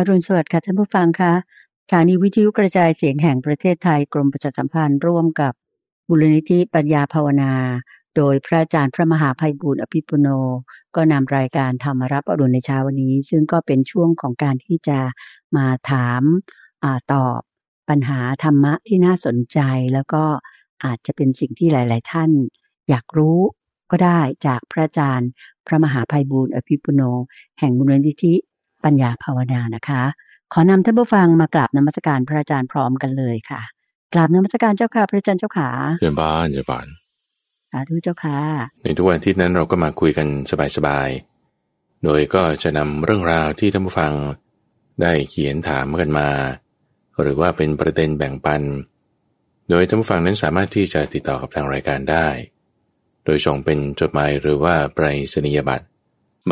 [0.00, 1.32] อรุณสวัสดิ์ค่ะท่านผู้ฟังคะ
[1.86, 5.52] สถานีวิทยุกระจายเสียงแห่งประเทศไทยกรมประชาสัมพันธ์ร่วมกับ
[6.08, 7.52] บุรณิธิปัญญาภาวนา
[8.16, 10.28] โดยพระอาจารย์พระมหาภัยบุญอภิปุโน
[10.96, 14.98] ก็นำรายการธรรมรับอรุณในเช้าวันนี้ ซึ่งก็เป็นช่วงของการที่จะ
[15.56, 16.22] มาถาม
[16.84, 17.40] อตอบ
[17.88, 19.58] ปัญหาธรรมะที่น่าสนใจ
[19.92, 20.24] แล้วก็
[20.84, 22.30] อาจจะเป็นสิ่งที่หลาย ๆ ท่าน
[22.88, 23.38] อยากรู้
[23.90, 25.30] ก็ได้จากพระอาจารย์
[25.66, 27.02] พระมหาภัยบุญอภิปุโน
[27.58, 28.34] แห่งมูลนิธิ
[28.84, 30.02] ปัญญาภาวนานะคะ
[30.52, 33.60] ขอนำท่านผู้ฟังมากราบนมัสการพระอาจารย์พร้อมกันเลยค่ะ
[34.14, 36.86] กราบนมัสการเจ้าค่ะพระอาจารย์เจ้าขาเชิญบ้านเชิญบ้าน
[37.70, 38.38] สาธุเจ้าค่ะ
[38.82, 40.28] ในทุกวันอาที่นั้นเราก็มาคุยกัน
[40.76, 44.12] สบายๆ โดยก็จะนำเรื่องราวที่ท่านผู้ฟัง
[45.02, 46.28] ได้เขียนถามกันมา
[47.20, 48.62] หรือว่าเป็นประเด็นแบ่งปัน
[49.70, 52.28] โดยท่านผู้ฟังนั้นสามารถที่จะติดต่อกับทางรายการได้
[53.24, 55.86] โดยส่งเป็นจดหมายหรือว่าไปรษณียบัตร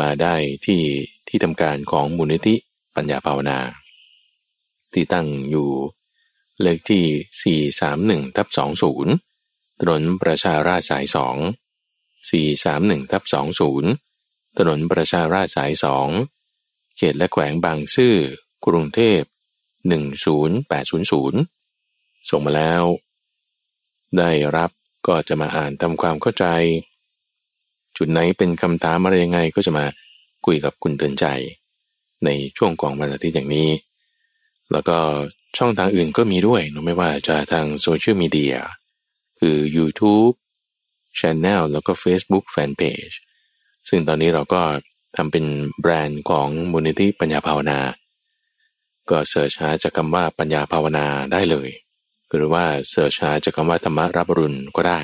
[0.01, 0.81] มาได้ที่
[1.27, 2.55] ที่ทำการของมูลนิธิ
[2.95, 3.59] ปัญญาภาวนา
[4.93, 5.69] ที่ตั้งอยู่
[6.61, 7.05] เลขที่
[8.29, 8.47] 431ทับ
[9.13, 11.17] 20 ถนนประชาราษฎร์สาย 2
[12.29, 13.23] 431ทับ
[13.89, 15.71] 20 ถนนประชาราษฎร์สาย
[16.33, 18.15] 2 เขตและแขวงบางซื่อ
[18.65, 19.21] กรุงเทพ
[20.15, 22.83] 10800 ส่งมาแล้ว
[24.17, 24.71] ได้รับ
[25.07, 26.45] ก็จะมาอ่านทำความเข้าใจ
[27.97, 29.85] จุดไหนเป็นคำถามอะไรยังไงก็จะมา
[30.45, 31.25] คุยกับคุณเตือนใจ
[32.25, 33.69] ในช่วงกองวันอาทิตย์อย่างนี้
[34.71, 34.97] แล้วก็
[35.57, 38.55] ช่องทางอื่นก็มีด้วยนะไม่ว่าจะทางโซเชียลมีเดีย
[39.39, 40.33] คือ YouTube
[41.19, 43.15] Channel แล้วก็ Facebook Fanpage
[43.89, 44.61] ซึ่งตอนนี้เราก็
[45.15, 45.45] ทำเป็น
[45.79, 47.79] แบรนด์ของมูลนิธิปัญญาภาวนา
[49.09, 51.69] ก็เสิร์ชหาจากคำว่าปัญญาภาวนาได้เลย
[52.35, 54.99] หรือว่าเสิร์ชหาจากคำว่าธรรมรับรุณก็ได้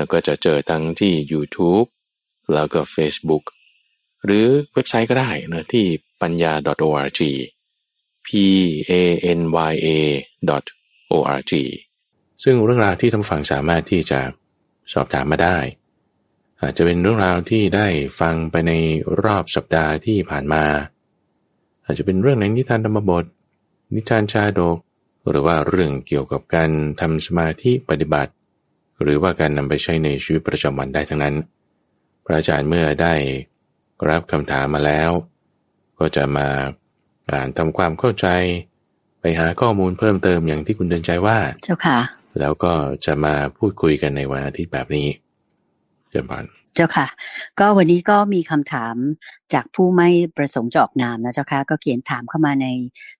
[0.00, 1.86] แล้วก็จะเจอทั้งที่ YouTube
[2.54, 3.44] แล้วก็ Facebook
[4.24, 5.86] หรือเว็บไซต์ก็ได้นะที่
[6.22, 7.20] ปัญญา .org
[8.26, 8.28] p
[8.90, 8.92] a
[9.38, 9.88] n y a
[11.12, 11.52] .org
[12.42, 14.20] ซึ่งเรื่องราวที่ท่านฟังสามารถที่จะ
[14.92, 15.58] สอบถามมาได้
[16.60, 17.86] อาจจะเป็นเรื่องราวที่ได้
[18.20, 18.72] ฟังไปใน
[19.24, 20.64] รอบสัปดาห์ที่ผ่านมา
[21.84, 23.24] อาจจะเป็นเรื่องในนิทานธรรมบท
[23.94, 24.78] นิทานชาดก
[25.28, 26.70] หรือว่าเรื่องเกี่ยวกับการ
[27.00, 28.32] ทำสมาธิปฏิบัติ
[29.02, 31.34] หรือว่าการนำไปใช้ในชีวิตประจำวันได้ทั้งนั้น
[32.24, 33.14] พระอาจารย์เมื่อได้
[34.10, 35.10] รับคำถามมาแล้ว
[35.98, 36.48] ก็จะมา
[37.32, 38.26] อ่านทำความเข้าใจ
[39.20, 41.98] ไปหาข้อมูลเพิ่มเติมอย่างที่คุณเดินใจว่า เจ้าค่ะ
[42.40, 42.72] แล้วก็
[43.06, 45.08] จะมาพูดคุยกันในวันอาทิตย์แบบนี้
[46.10, 46.44] เชิญพาน
[46.74, 47.06] เจ้าค่ะ
[47.60, 48.96] ก็วันนี้ก็มีคำถาม
[49.54, 52.66] จากผู้ไม่ประสงค์จะออกนามนะเจ้าค่ะ ก็เขียนถามเข้ามาใน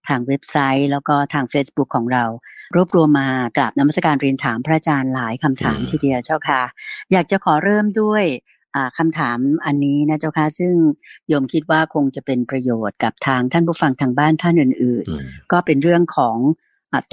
[0.07, 2.25] ทางเว็บไซต์ แล้วก็ทาง Facebook ของเรา
[2.75, 6.61] รวบรวมมากราบนมัสการเรียนถามพระอาจารย์หลายคำถามทีเดียวเจ้าค่ะ
[7.11, 8.23] อยากจะขอเริ่มด้วย
[8.97, 10.73] คำถามอันนี้นะเจ้าค่ะซึ่ง
[11.27, 16.37] โยมคิดว่าคงจะเป็นประโยชน์กับทางท่านผู้ฟังทางบ้านท่านอื่น ๆ ก็เป็นเรื่องของ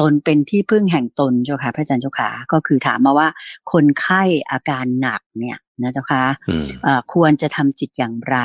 [0.00, 3.28] ตนเป็นที่พึ่งแห่งตนเจ้าค่ะ พระอาจารย์เจ้าค่ะก็คือถามมาว่า
[3.72, 6.22] คนไข้อาการหนักเนี่ย นะเจ้าค่ะ
[7.14, 8.36] ควรจะทำจิตอย่างไร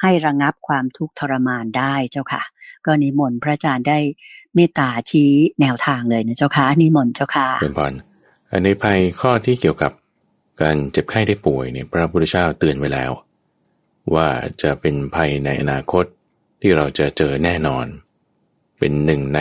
[0.00, 2.42] ให้ระงับความทุกข์ทรมานได้เจ้าค่ะ
[2.86, 3.98] ก็นิมนต์พระอาจารย์ได้
[4.54, 7.92] เมตตาชี้แนวทางเลยนะเจ้าค่ะนิมนต์เจ้าค่ะเป็นพร
[8.64, 9.92] ในภัยข้อที่เกี่ยวกับ
[10.62, 13.12] การเจ็บไข้ได้ป่วยเนี่ยพระพุทธเจ้าเตือนไว้แล้ว
[14.14, 14.28] ว่า
[14.62, 16.04] จะเป็นภัยในอนาคต
[16.60, 17.86] ที่เราจะเจอแน่นอน
[18.78, 19.40] เป็นหนึ่งใน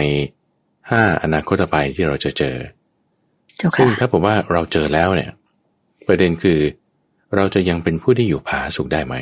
[0.92, 2.56] ห้าอนาคตภัยที่เราจะเจอ
[3.78, 5.32] ซึ่งถ้าผมว่าเราเจอแล้วเนี่ย
[6.08, 6.60] ประเด็นคือ
[7.36, 9.16] เราจะยังเป็นผู้ที่อยู่ผาสุขได้ไหม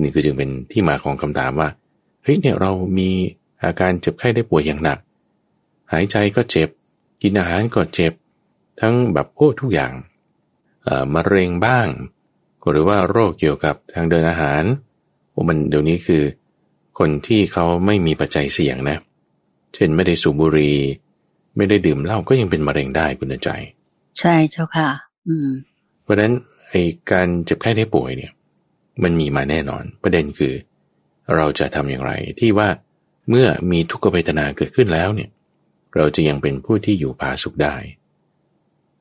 [0.00, 1.68] นี่คือจึงเป็นที่มาของคำถามว่า
[2.22, 3.10] เฮ้ยเนี่ยเรามี
[3.64, 4.98] อาการเจ็บไข้ได้ป่วยอย่างหนัก
[5.92, 6.68] หายใจก็เจ็บ
[7.22, 8.12] กินอาหารก็เจ็บ
[8.80, 9.92] ทั้งแบบโอ้ทุกอย่าง
[11.14, 11.88] มะเร็งบ้าง
[12.70, 14.62] หรือว่าโรคเกี่ยวกับทางเดินอาหาร
[15.30, 16.22] โอ้มันเดี๋ยวนี้คือ
[16.98, 18.98] คนที่เขาไม่มีปัจจัยเสี่ยงนะ
[19.74, 20.76] เช่นไม่ได้สูบบุหรี่
[21.56, 23.48] ไม่ได้ดื่มเหล้าก็ยังเป็นมะเร็งได้คุณใจ
[24.20, 24.88] ใช่เจ้าค่ะ
[25.26, 25.48] อืม
[26.02, 26.32] เพราะฉะนั้น
[26.74, 28.32] ไอ้การเจ็บไข้ได้ป่วยเนี่ย
[29.02, 30.52] มันมีมาแน่นอน ประเด็นคือ
[31.36, 32.68] เราจะทำอย่างไรที่ว่า
[33.28, 35.30] เมื่อมีทุกขเวทนาเกิดขึ้นแล้วเนี่ย
[35.96, 37.76] เราจะยังเป็นผู้ที่อยู่ผาสุขได้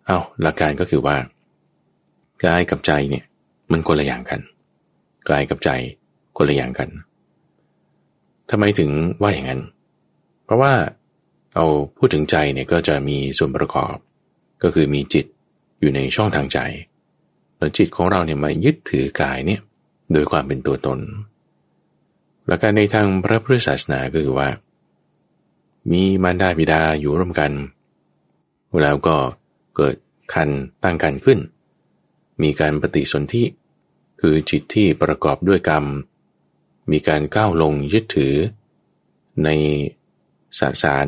[0.06, 1.18] เอาหลักการก็คือว่า
[2.46, 3.26] กายกับใจเนี่ย
[3.72, 4.42] มันคนละอย่างกัน
[5.30, 5.70] กายกับใจ
[6.38, 6.90] คนละอย่างกัน
[8.50, 9.62] ทำไมถึงว่าอย่างนั้น
[10.46, 10.74] เพราะว่า
[11.56, 11.66] เอา
[11.98, 13.96] พูดถึงใจเนี่ยก็จะมีส่วนประกอบ
[14.64, 15.26] ก็คือมีจิต
[15.80, 16.60] อยู่ในช่องทางใจ
[17.78, 19.62] จิตของเราเนี่ยมายึดถือกายเนี่ย
[20.14, 21.00] โดยความเป็นตัวตน
[22.48, 24.50] หลักการในทางพระพุทธศาสนาก็คือว่า
[25.92, 27.52] มีมารดาบิดาอยู่ร่วมกัน
[28.82, 29.18] แล้วก็
[29.76, 29.96] เกิด
[30.34, 30.50] คัน
[30.84, 31.40] ตั้งกันขึ้น
[32.42, 33.44] มีการปฏิสนธิ
[34.22, 35.86] คือจิตที่ประกอบด้วยกรรม
[36.92, 38.34] มีการก้าวลงยึดถือ
[39.44, 39.50] ใน
[40.60, 41.08] สสาร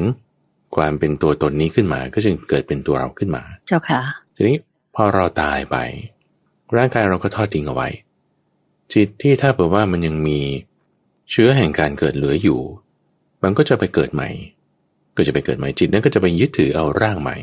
[0.75, 4.01] ความเป็นตัวตนนี้ขึ้นมา ก็จึงเกิดเป็นตัวเราขึ้นมา เจ้าค่ะ
[4.35, 4.57] ทีนี้
[4.95, 5.77] พอเราตายไป
[6.77, 7.87] ร่างกายเราก็ทอดทิ้งเอาไว้
[8.93, 10.39] จิตที่ถ้าเผื่อว่ามันยังมี
[11.31, 12.59] เชื้อแห่งการเกิดเหลืออยู่
[13.43, 14.29] มันก็จะไปเกิดใหม่
[15.15, 17.37] ก็จะไปเกิดใหม่จิตนั้นก็จะไปยึดถือเอาร่างใหม่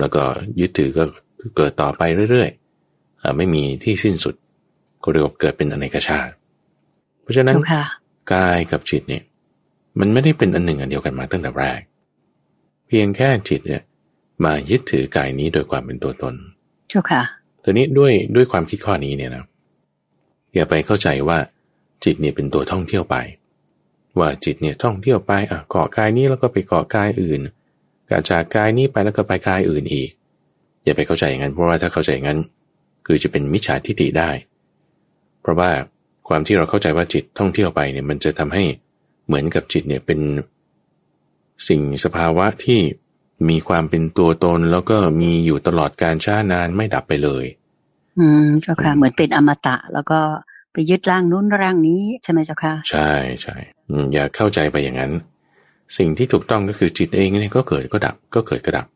[0.00, 0.22] แล้วก็
[0.60, 1.04] ยึดถือก็
[1.56, 4.34] เกิดต่อไปเรื่อยๆไม่มีที่สิ้นสุด
[5.02, 6.32] ก็เรียกว่าเกิดเป็นอเนกชาติ
[7.22, 7.56] เพราะฉะนั้น
[8.32, 9.22] กายกับจิตเนี่ย
[10.00, 11.80] มันไม่ได้เป็นอันหนึ่งอันเดียวกันมาตั้งแต่แรก
[12.86, 13.82] เพียงแค่จิตเนี่ย
[14.44, 16.34] มายึดถือกายนี้โดยความเป็นตัวตน
[16.88, 17.22] เจ้าค่ะ
[17.62, 19.44] ทีนี้ด้วยด้วยความคิดข้อนี้เนี่ยนะ
[20.54, 21.38] อย่าไปเข้าใจว่า
[22.04, 23.16] จิตเนี่ยเป็นตัวท่องเที่ยวไป
[24.18, 27.40] ว่าจิตเนี่ยท่องเที่ยวไปอะเกาะกายนี้แล้วก็ไปเกาะกายอื่น
[28.10, 30.10] กาจากกายนี้ไปแล้วก็ไปกายอื่นอีก
[30.84, 32.40] อย่าไปเข้าใจอย่างนั้น เพราะว่าถ้าเข้าใจอย่างนั้น
[33.06, 34.30] คือจะเป็นมิจฉาทิฏฐิได้
[35.40, 35.70] เพราะว่า
[36.28, 38.64] ความที่เราเข้าใจว่าจิตท่องเที่ยวไปเนี่ยมันจะทำให้
[39.26, 40.20] เหมือนกับจิตเนี่ยเป็น
[41.68, 42.80] สิ่งสภาวะที่
[43.48, 47.44] มีความเป็นตัวตนแล้วก็มีอยู่ตลอดการช้านานไม่ดับไปเลย
[48.18, 50.18] อืมเจ้าค่ะ เหมือนเป็นอมตะ แล้วก็
[50.72, 53.10] ไปยึดร่างนู้นร่างนี้ใช่ไหมเจ้าค่ะ ใช่
[53.42, 53.56] ใช่
[54.14, 55.12] อย่าเข้าใจไปอย่างนั้น
[55.96, 58.86] สิ่งที่ถูกต้องก็คือจิตเองเนี่ยก็เกิดก็ดับ ก็เกิดก็ดับ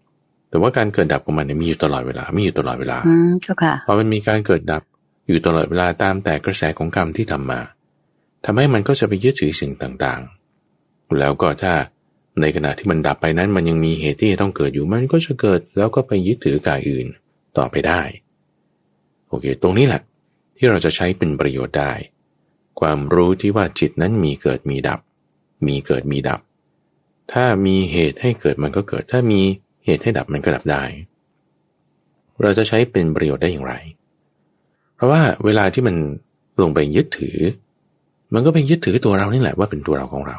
[0.51, 4.83] แต่ว่าการเกิดดับของมันเนี่ยมีอยู่ตลอดเวลามีอยู่ตลอดเวลา อืมเจ้าค่ะพอมันมีการเกิดดับ
[5.29, 7.61] อยู่ตลอดเวลาตามแต่กระแสของกรรมที่ทำมา
[8.45, 11.73] ทำให้มันก็จะไปยึดถือสิ่งต่างๆ แล้วก็ถ้า
[12.41, 17.07] ในขณะที่มันดับไปนั้นมันยังมีเหตุที่จะต้องเกิดอยู่มันก็จะเกิดแล้วก็ไปยึดถือกายอื่น
[17.59, 18.01] ต่อไปได้
[19.29, 20.03] โอเค ตรงนี้แหละ
[20.57, 21.93] ที่เราจะใช้เป็นประโยชน์ได้
[22.81, 25.01] ความรู้ที่ว่าจิตนั้นมีเกิดมีดับ
[25.67, 26.41] มีเกิดมีดับ
[27.33, 29.41] ถ้ามีเหตุให้เกิดมันก็เกิด ถ้ามี
[29.85, 30.85] เหตุให้ดับมันก็ดับได้
[32.43, 33.75] เราจะใช้เป็นประโยชน์ได้อย่างไร
[34.95, 35.97] เพราะว่าเวลาที่มัน
[36.63, 37.39] ลงไปยึดถือ
[38.35, 40.39] มันก็ไปยึดถือตัวเรานี่แหละว่าเป็นตัวเราของเรา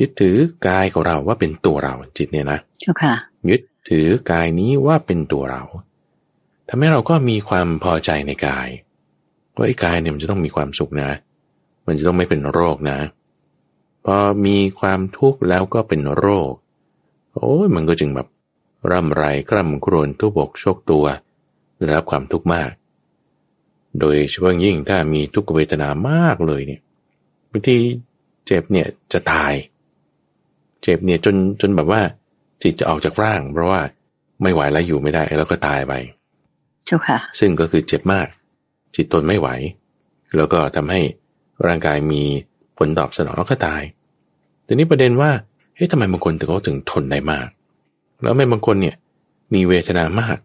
[0.00, 0.36] ยึดถือ
[0.68, 3.14] กายของเราว่าเป็นตัวเราจิตเนี่ยนะเจ้าค่ะ
[3.50, 5.62] ยึดถือกายนี้ว่าเป็นตัวเรา
[6.68, 8.68] ทำให้เราก็มีความพอใจในกาย
[9.56, 11.10] ว่าไอ้กายเนี่ยมันจะต้องมีความสุขนะ
[11.86, 12.98] มันจะต้องไม่เป็นโรคนะ
[14.04, 14.16] พอ
[14.46, 16.52] มีความทุกข์แล้วก็เป็นโรค
[17.34, 18.28] โอ้ยมันก็จึงแบบ
[18.90, 21.04] ร่ำไรกร่ำกรวนทุบกโชกตัว
[21.76, 22.70] ได้รับความทุกข์มาก
[24.00, 26.80] โดยเฉพาะยิ่งถ้ามีทุกขเวทนามากเลยเนี่ย
[27.50, 27.76] บางที
[28.46, 29.52] เจ็บเนี่ยจะตาย
[30.82, 32.00] เจ็บเนี่ยจนจนแบบว่า
[32.62, 33.80] จิตจะออกจากร่าง เพราะว่า
[34.42, 35.92] ไม่ไหวแล้วอยู่ไม่ได้แล้วก็ตายไป
[36.86, 38.26] เจ้าค่ะ ซึ่งก็คือเจ็บมาก
[38.96, 39.48] จิตตนไม่ไหว
[40.36, 41.00] แล้วก็ทำให้
[41.66, 42.22] ร่างกายมี
[42.78, 43.82] ผลตอบสนองแล้วก็ตาย
[44.64, 45.30] แต่นี้ประเด็นว่า
[45.76, 47.48] เฮ้ยทำไมบางคนถึงเขาถึงทนได้มาก
[48.22, 48.96] แล้วไม่บางคนเนี่ย
[49.54, 50.36] มีเวทนามาก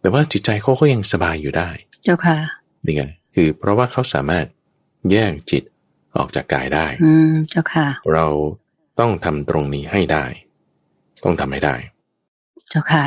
[0.00, 1.68] แต่ว่าจิตใจเขาก็ยังสบายอยู่ได้
[2.04, 2.36] เจ้าค่ะ
[2.84, 3.02] นี่ไง
[3.34, 4.46] คือเพราะว่าเขาสามารถ
[5.10, 5.62] แยกจิต
[6.16, 8.26] ออกจากกายได้ อืมเจ้าค่ะ เรา
[9.00, 10.24] ต้องทำตรงนี้ให้ได้
[11.24, 11.74] ต้องทำให้ได้
[12.70, 13.04] เจ้าค่ะ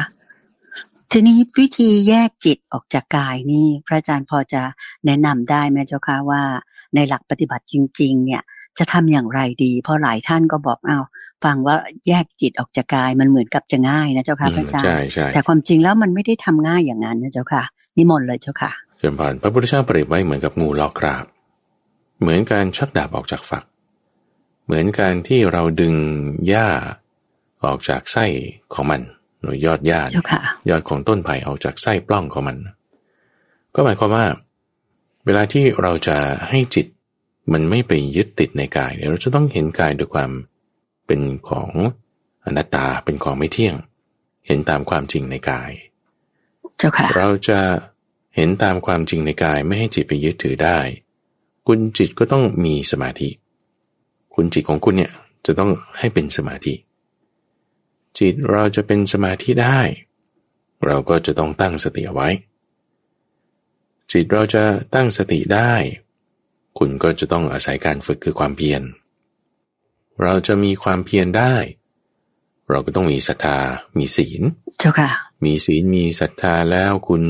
[1.12, 4.62] ทีนี้วิธีแยกจิตออกจากกายนี่ พระอาจารย์พอจะ
[5.06, 6.42] แนะนำได้ไหมเจ้าค่ะว่า
[6.96, 8.42] ในหลักปฏิบัติจริง ๆ เนี่ย
[8.80, 11.00] จะทำอย่างไรดี เพราะหลายท่านก็บอกเอา
[11.44, 11.76] ฟังว่า
[12.08, 14.88] แยกจิตออกจากกายมันเหมือนกับจะง่ายนะเจ้าค่ะพระอาจารย์
[15.34, 17.64] แต่ความจริงแล้วมันไม่ได้ทำง่ายอย่างนั้นนะเจ้าค่ะ
[17.98, 21.26] นิมนต์เลยเจ้าค่ะเจริญพรพระพุทธเจ้าเปรียบไว้เหมือนกับงูลอกกราบ
[22.20, 23.64] เหมือนการชักดาบออกจากฝัก
[24.72, 25.96] เหมือนการที่เราดึง
[26.48, 26.68] หญ้า
[27.64, 28.26] ออกจากไส้
[28.74, 29.02] ของมัน
[29.42, 30.02] หรือยอดหญ้า
[30.70, 32.58] ยอดของต้นไผ่ออกจากไส้ปล้องของมัน
[33.76, 34.26] ก็หมายความว่า
[35.26, 36.18] เวลาที่เราจะ
[36.50, 36.86] ให้จิต
[37.54, 40.32] มันไม่ไปยึดติดในกายเนี่ยเราจะต้องเห็นกายด้วยความ
[41.08, 41.70] เป็นของ
[42.46, 43.76] อนัตตาเป็นของไม่เที่ยง
[44.48, 45.72] เห็นตามความจริงในกาย
[47.18, 47.60] เราจะ
[48.36, 50.80] เห็นตามความจริงในกายไม่ให้จิตไปยึดถือได้
[51.68, 53.30] คุณจิตก็ต้องมีสมาธิ
[54.36, 55.12] คุณจิตของคุณเนี่ย
[55.46, 56.74] จะต้องให้เป็นสมาธิ
[58.18, 59.80] จิตเราจะเป็นสมาธิได้
[60.86, 62.30] เราก็จะต้องตั้งสติเอาไว้
[64.12, 65.74] จิตเราจะตั้งสติได้
[66.78, 68.82] คุณก็จะต้องอาศัยการฝึกคือความเพียร
[70.22, 71.56] เราจะมีความเพียรได้
[72.70, 73.58] เราก็ต้องมีศรัทธา
[73.98, 74.42] มีศีล
[74.80, 75.10] เจ้าค่ะ
[75.46, 77.24] มีศีลมีศรัทธาแล้วคุณ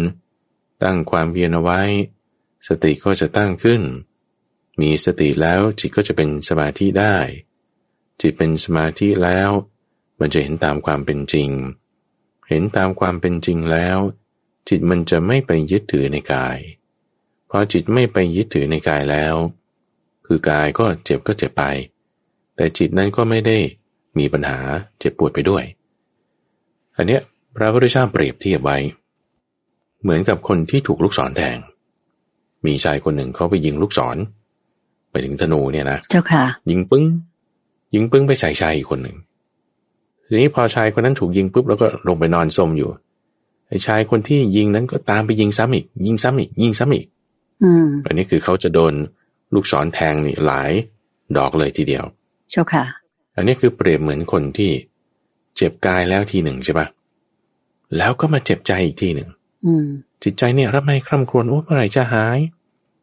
[0.83, 1.81] ตั้งความเพียรเอาไว้
[2.67, 3.81] สติก็จะตั้งขึ้น
[4.79, 7.17] มีสติแล้วจิตก็จะเป็นสมาธิได้
[8.21, 9.49] จิตเป็นสมาธิแล้ว
[10.19, 11.49] มันจะเห็นตามความเป็นจริง
[12.49, 13.97] เห็นตามความเป็นจริงแล้ว
[14.69, 16.57] จิตมันจะไม่ไปยึดถือในกาย
[17.49, 19.35] พอจิตไม่ไปยึดถือในกายแล้ว
[20.25, 21.63] คือกายก็เจ็บก็เจ็บไป
[22.55, 23.57] แต่จิตนั้นก็ไม่ได้
[24.17, 24.59] มีปัญหา
[24.99, 25.63] เจ็บปวดไปด้วย
[26.95, 27.21] อันเนี้ย
[27.55, 28.77] พระพุทธเจ้าเปรียบเทียบไว้
[30.01, 31.57] เหมือนกับคนที่ถูกลูกศรแทง
[32.65, 34.17] มีชายคนหนึ่งเขาไปยิงลูกศร
[35.11, 37.03] ไปถึงธนูเนี่ยนะเจ้าค่ะ ยิงปึ้ง
[37.95, 39.17] ยิงปึ้งไปใส่ชายอีกคนหนึ่ง
[40.27, 42.89] ทีนี้พอชายคนนั้นถูกยิงปุ๊บแล้วก็ลงไปนอนสมอยู่
[43.67, 47.05] ไอ้ชายคนที่ยิงนั้นก็ตามไปยิงซ้ำอีก ยิงซ้ำอีก ยิงซ้ำอีก
[47.63, 48.93] อืมอันนี้คือเขาจะโดน
[49.53, 50.71] ลูกศรแทงนี่หลาย
[51.37, 52.03] ดอกเลยทีเดียว
[52.51, 52.83] เจ้าค่ะ
[53.35, 54.71] อันนี้คือเปรียบเหมือนคนที่
[55.55, 56.87] เจ็บกายแล้วทีหนึ่งใช่ปะ
[57.97, 59.29] แล้วก็มาเจ็บใจอีกทีหนึ่ง
[59.65, 59.85] อืม
[60.23, 62.37] จิตใจเนี่ยรับไม่คร่ำครวญโอ้เมื่อไหร่จะหาย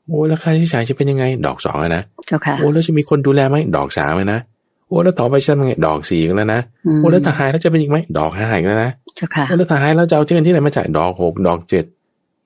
[0.09, 4.41] โอ้แล้วค่าใช้จ่ายจะเป็นยังไง ดอกสองอะนะเจ้าค่ะโอ้แล้วจะมีคนดูแลไหมดอกสามอะนะ
[4.88, 11.85] โอ้แล้วต่อไปจะทำยังไงดอกสี่อีกแล้วนะอืมโอ้แล้วถ้าหายแล้วจะเป็นอีกไหมดอกห้าอีกแล้วนะเจ้าค่ะโอ้แล้วถ้าหายแล้วจะเอาเงินที่ไหนมาจ่ายดอกหกดอกเจ็ด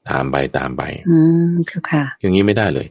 [0.08, 1.16] ตามไปตามไปอื
[1.50, 2.86] มเจ้าค่ะ อย่างนี้ไม่ได้เลย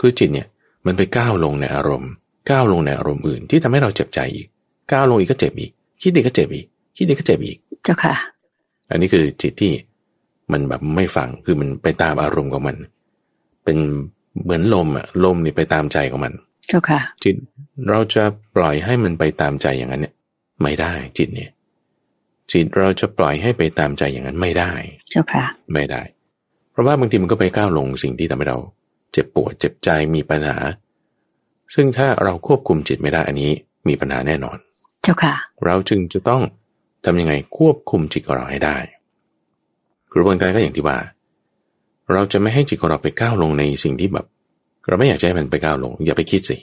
[0.00, 0.46] คือจิตเนี่ย
[0.86, 2.10] มันไปก้าวลงในอารมณ์
[2.50, 4.46] ก้าวลงในอารมณ์อื่น ที่ทำให้เราเจ็บใจอีก
[4.92, 5.70] ก้าวลงอีกก็เจ็บอีก
[6.02, 8.14] คิดอีกก็เจ็บอีก คิดอีกก็เจ็บอีก เจ้าค่ะ
[8.90, 9.72] อันนี้คือจิตที่
[10.52, 12.76] มันแบบไม่ฟังคือมันไปตามอารมณ์ของมัน
[13.64, 13.78] เป็น
[14.42, 16.32] เหมือนลมอะลมนี่ไปตามใจของมัน
[16.68, 17.34] เจ้าค่ะ จิต
[17.88, 18.24] เราจะ
[18.56, 20.14] ปล่อยให้มันไปตามใจอย่างนั้นเนี่ย
[20.62, 21.50] ไม่ได้จิตเนี่ย
[22.52, 24.72] จิตเราจะปล่อยให้ไปตามใจอย่างนั้นไม่ได้
[25.10, 26.02] เจ้าค่ะ ไม่ได้
[26.72, 28.58] เพราะว่าบางทีมันก็ไปก้าวลงสิ่งที่ทำให้เรา
[29.12, 30.56] เจ็บปวดเจ็บใจมีปัญหา
[31.74, 33.50] ซึ่งถ้าเราควบคุมจิตไม่ได้อันนี้
[33.88, 34.58] มีปัญหาแน่นอน
[35.02, 36.42] เจ้าค่ะ เราจึงจะต้อง
[37.04, 38.76] ทำยังไงควบคุมจิตของเราให้ได้
[40.12, 40.96] กระบวนการก็อย่างที่ว่า
[42.12, 44.26] เราจะไม่ให้จิตของเราไปก้าวลงในสิ่งที่แบบ
[44.88, 46.56] เราไม่อยากจะให้มันไปก้าวลง อย่าไปคิดสิ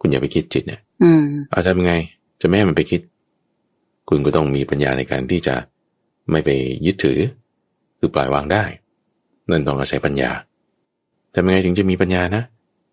[0.00, 1.94] คุณอย่าไปคิดจิตเนี่ยอืมเอาทำยังไง
[2.40, 3.00] จะไม่ให้มันไปคิด
[4.08, 5.54] คุณก็ต้องมีปัญญาในการที่จะ
[6.30, 6.50] ไม่ไป
[6.86, 7.18] ยึดถือ
[7.98, 8.64] คือปล่อยวางได้
[9.50, 10.30] นั่นต้องอาศัยปัญญา
[11.34, 12.42] ทำยังไงถึงจะมีปัญญานะ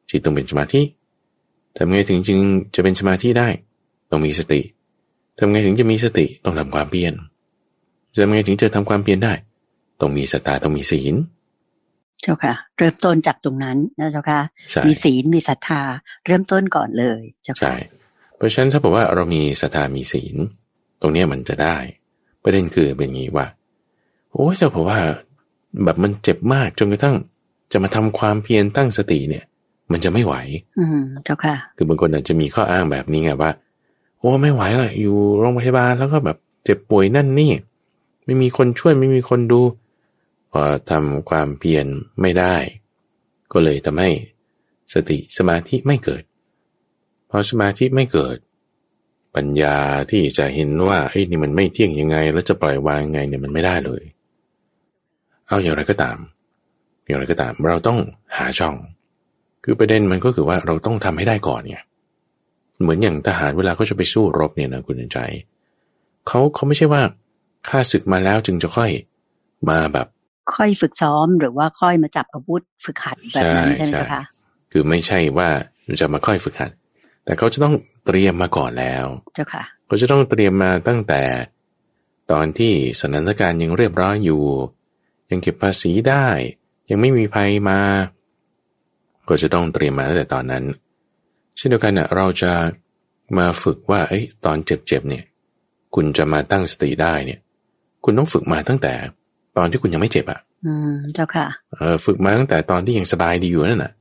[0.10, 0.82] จิตต้องเป็นสมาธิ
[1.78, 2.40] ทำยังไงถึงจึง
[2.76, 3.48] จะเป็นสมาธิได้
[4.12, 4.62] ต้องมีสติ
[5.38, 7.14] ทำยังไงถึงจะมีสติต้องทำความเพียร
[8.14, 9.34] ทำยังไงถึงจะทำความเพียรได้
[10.00, 11.16] ต้องมีสตาต้องมีศีล
[12.22, 14.40] เจ้าค่ะ เริ่มต้นจากตรงนั้นนะเจ้าค่ะ
[14.72, 15.82] ใช่มีศีลมีศรัทธา
[16.26, 17.76] เริ่มต้นก่อนเลยเจ้าค่ะใช่
[18.38, 20.36] เพราะฉะนั้นถ้าบอกว่าเรามีศรัทธามีศีล
[21.02, 21.78] ตรงเนี้ยมันจะได้
[22.44, 23.46] ประเด็นคือเป็นอย่างนี้ว่า
[24.34, 25.00] โอ้ยจะบอกว่า
[25.84, 27.16] แบบมันเจ็บมากจนกระทั่ง
[27.72, 29.44] จะมาทำความเพียรตั้งสติเนี่ย
[29.92, 30.36] มันจะไม่ไหว
[30.80, 33.52] อืมเจ้าค่ะ คือบางคนอาจจะมีข้ออ้างแบบนี้ไงว่า
[34.20, 37.52] โอ้ไม่ไหวเลยอยู่โรงพยาบาลแล้วก็แบบเจ็บป่วยนั่นนี่
[38.26, 39.62] ไม่มีคนช่วยไม่มีคนดู
[40.52, 40.62] พอ
[40.92, 41.86] ทำความเพียร
[42.22, 42.56] ไม่ได้
[43.52, 44.10] ก็เลยทำให้
[44.94, 46.24] สติสมาธิไม่เกิด
[47.30, 48.38] พอสมาธิไม่เกิด
[49.36, 49.78] ปัญญา
[50.12, 54.04] ที่จะเห็นว่าไอ้นี่มันไม่เที่ยงยังไง แล้วจะปล่อยวางยังไงเนี่ยมันไม่ได้เลย
[55.48, 56.18] เอาอย่างไรก็ตาม
[57.06, 58.00] อย่างไรก็ตาม เราต้อง
[58.38, 58.76] หาช่อง
[59.64, 61.78] คือประเด็นมันก็คือว่าเราต้องทำให้ได้ก่อนไง
[62.82, 65.20] เหมือนอย่างทหารเวลาเขาจะไปสู้รบเนี่ยนะคุณเดินใจ
[66.28, 67.02] เขาเขาไม่ใช่ว่า
[67.70, 68.92] ข้าศึกมาแล้วจึงจะค่อย
[69.70, 70.08] มาแบบ
[70.56, 74.24] ค่อยฝึกซ้อมหรือว่าค่อยมาจับอาวุธฝึกหัดแบบนั้นใช่ใช่ไหมใช่เจ้าค่ะ
[74.72, 75.50] คือไม่ใช่ว่า
[76.02, 76.72] จะมาค่อยฝึกหัด
[77.26, 77.76] แต่เขาจะต้อง
[78.06, 81.22] เตรียมมาก่อนแล้วเจ้าค่ะเขาจะต้องเตรียมมาตั้งแต่
[82.32, 84.44] ตอนที่สถานการณ์ยังเรียบร้อยอยู่
[85.30, 86.28] ยังเก็บภาษีได้
[86.90, 87.80] ยังไม่มีภัยมา
[89.30, 90.64] ก็จะต้องเตรียมมาตั้งแต่ตอนนั้น
[91.58, 92.52] เช่นเดียวกันนะเราจะ
[93.38, 95.24] มาฝึกว่าเอ้ยตอนเจ็บๆเนี่ย
[95.96, 97.40] คุณจะมาตั้งสติได้เนี่ย
[98.04, 98.94] คุณต้องฝึกมาตั้งแต่
[99.58, 103.94] ตอนที่คุณยังไม่เจ็บอะอืมเจ้าค่ะ เออฝึกมาตั้งแต่ตอนที่ยังสบายดีอยู่นั่นน่ะ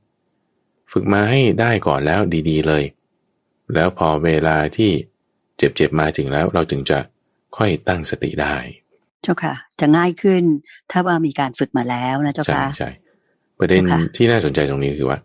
[0.93, 2.83] ฝึกมาให้ได้ก่อนแล้วดี ๆ เลย
[3.73, 4.91] แล้วพอเวลาที่
[5.57, 6.99] เจ็บๆมาถึงแล้ว เราถึงจะ
[7.57, 8.55] ค่อยตั้งสติได้
[9.23, 10.43] เจ้าค่ะ จะง่ายขึ้น
[10.91, 12.89] ถ้าว่ามีการฝึกมาแล้วนะเจ้าใช่ค่ะใช่
[13.59, 15.19] ประเด็นเจ้าค่ะที่น่าสนใจตรงนี้คือว่า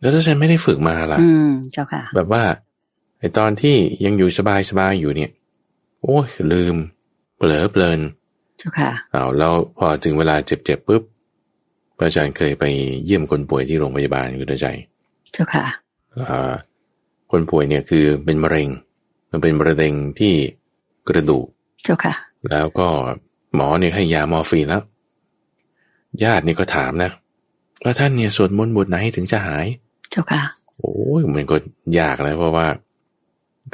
[0.00, 2.42] แล้วถ้าฉันไม่ได้ฝึกมาล่ะ อืมเจ้าค่ะ แบบว่า
[3.20, 4.40] ไอตอนที่ยังอยู่ส
[4.78, 5.30] บายๆอยู่เนี่ย
[6.02, 6.76] โอ้ยลืม
[7.36, 8.00] เผลอเพลิน
[8.58, 11.02] เจ้าค่ะเอาแล้วพอถึงเวลาเจ็บๆปุ๊บ
[11.96, 12.64] พระอาจารย์เคยไป
[13.04, 14.66] เยี่ยมคนป่วยที่โรงพยาบาลอยู่ในใจ
[15.32, 15.64] เจ้าค่ะ
[16.30, 16.52] อ่า
[17.30, 18.68] คนป่วยเนี่ยคือเป็นมะเร็ง
[19.30, 20.34] มันเป็นมะเร็งที่
[21.08, 21.46] กระดูก
[21.84, 22.14] เจ้าค่ะ
[22.50, 22.88] แล้วก็
[23.54, 24.82] หมอเนี่ยให้ยามอร์ฟีนแล้ว
[26.22, 27.10] ญาตินี่ก็ถามนะ
[27.84, 29.66] ว่าท่านเนี่ยสวดมนต์บทไหนถึงจะหาย
[30.10, 30.42] เจ้าค่ะ
[30.76, 31.56] โอ้ยมันก็
[31.98, 32.66] ยากนะเพราะว่า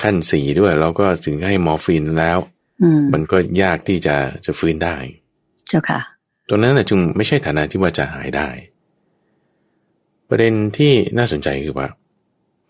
[0.03, 2.52] ขั้นสี่ด้วยแล้วก็ถึงให้มอร์ฟีนแล้วอื
[2.99, 4.97] มมันก็ยากที่จะจะฟื้นได้
[5.69, 6.01] เจ้าค่ะ
[6.49, 8.49] ตรงนั้นนะจึงไม่ใช่ฐานะที่ว่าจะหายได้
[10.29, 11.89] ประเด็นที่น่าสนใจคือว่า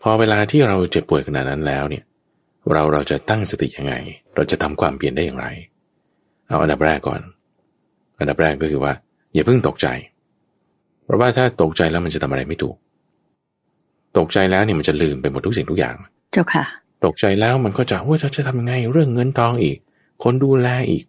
[0.01, 2.03] พอเวลาที่เราเจ็บป่วยขนาดนั้นแล้วเนี่ย
[2.71, 3.93] เราเราจะตั้งสติยังไง
[4.35, 5.47] เราจะทำความเปลี่ยนได้อย่างไร
[6.47, 7.21] เอาอันดับแรกก่อน
[8.19, 8.93] อันดับแรกก็คือว่า
[9.33, 9.87] อย่าเพิ่งตกใจ
[11.03, 12.75] เพราะว่าถ้าตกใจแล้วมันจะทำอะไรไม่ถูก
[14.17, 15.95] ตกใจแล้วเนี่ยมันจะลืมไปหมดทุกสิ่งทุกอย่าง
[16.33, 16.65] เจ้าค่ะ
[17.05, 19.77] ตกใจแล้วมันก็จะว่าเราจะทำยังไงเรื่องเงินทองอีก
[20.23, 21.03] คนดูแลอีก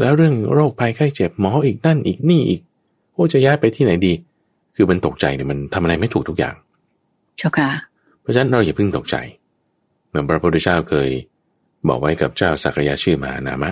[0.00, 2.60] แล้วเรื่องโรคภัยไข้เจ็บหมออีกนั่นอีกนี่อีก
[3.12, 4.12] โอ้จะย้ายไปที่ไหนดี
[4.74, 6.54] คือมันตกใจเนี่ยมันทำอะไรไม่ถูกทุกอย่าง
[7.38, 7.70] เจ้าค่ะ
[8.20, 9.16] เพราะฉะนั้นเราอย่าเพิ่งตกใจ
[10.28, 11.10] พระพุทธเจ้าเคย
[11.88, 13.70] บอกไว้กับเจ้าสักยะชื่อมานามะ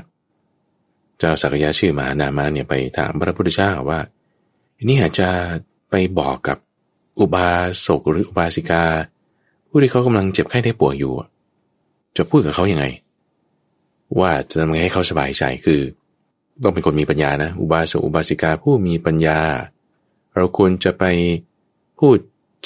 [1.19, 4.01] เจ้าสักยะชื่อมานามะเนี่ยไปถามพระพุทธเจ้าว่า
[4.89, 5.29] นี่อาจจะ
[5.91, 6.59] ไปบอกกับ
[7.19, 7.49] อุบา
[7.87, 8.85] สกหรืออุบาสิกา
[9.69, 11.13] ผู้ที่เขากำลังเจ็บไข้ได้ป่วยอยู่
[12.17, 12.85] จะพูดกับเขายัางไง
[14.19, 15.81] ว่าจะทำไงให้เขาสบายใจคือ
[16.63, 19.39] ต้องเป็นคนมีปัญญานะ อุบาสกอุบาสิกาผู้มีปัญญา
[20.37, 21.05] เราควรจะไป
[21.99, 22.17] พูด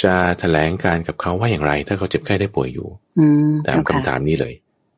[0.02, 4.54] จะแถลงการกับเขาว่าอย่างไร ถ้าเขาเจ็บไข้ได้ป่วยอยู่อืมตามคำถามนี้เลย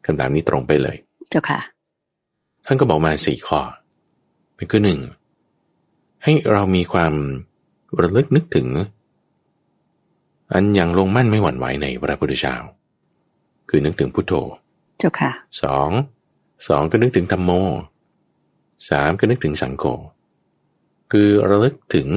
[0.06, 0.96] คำถามนี้ตรงไปเลย
[1.30, 1.60] เจ้าค่ะ
[2.66, 3.60] ท่านก็บอกมาสี่ข้อ
[4.54, 5.00] เป็นคือหนึ่ง
[6.24, 7.12] ให้เรามีความ
[8.00, 8.68] ระลึกนึกถึง
[10.52, 12.56] อันอย่างลงมั่นไม่หวั่นไหวในพระพุทธเจ้า
[13.68, 14.32] คือนึกถึงพุทโธ
[14.98, 15.30] เจ้าค่ะ
[15.62, 15.90] สอง
[16.68, 17.50] สองก็นึกถึงธรรมโม
[18.88, 19.84] สามก็นึกถึงสังโฆ
[21.12, 22.08] คือระลึกถึง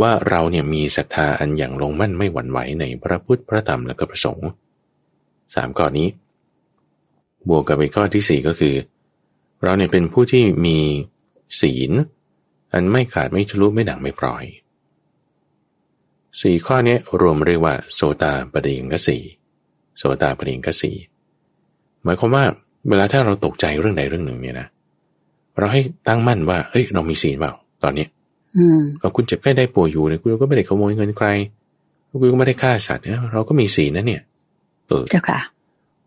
[0.00, 4.48] ว่าเราเนี่ยมีศรัทธาอันอย่างลงมั่นไม่หวั่นไหวในพระพุทธพระธรรมและก็พระสงฆ์
[5.54, 6.08] สามข้อนี้
[7.48, 8.74] บวกกับไปข้อที่สี่ก็คือ
[9.62, 10.78] เราเนี่ยเป็นผู้ที่มี
[11.60, 11.92] ศีล
[12.72, 14.44] อันไม่ขาดไม่ทะลุไม่ด่างไม่ปล่อย
[16.40, 19.18] สี่ข้อนี้รวมเรียกว่าโสตาปฏิยังกสี
[19.98, 20.92] โสตาปฏิยังกสี
[22.04, 22.44] หมายความว่า
[22.88, 24.66] เวลาถ้าเราตกใจเรื่องใดเรื่องหนึ่งเนี่ยนะ
[25.58, 28.06] เราให้ตั้งมั่นว่าเฮ้ยเรามีศีลเปล่า ตอนนี้
[28.56, 31.28] อืมเอาคุณเจ็บแค่ได้ป่วยอยู่เนี่ยคุณก็ไม่ได้ขโมยเงินใคร
[32.20, 34.22] คุณก็ไม่ได้ฆ่าสัตว์เนี่ยเราก็มีศีลนะเนี่ย
[34.88, 35.40] เออเจ้าค่ะ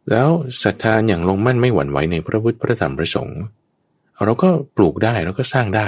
[0.09, 0.29] แล้ว
[0.63, 3.41] ศรัทธาอย่างลงมั่นไม่หวั่นไหวในพระพุทธพระธรรมพระสงฆ์
[4.25, 5.87] เราก็ปลูกได้เราก็สร้างได้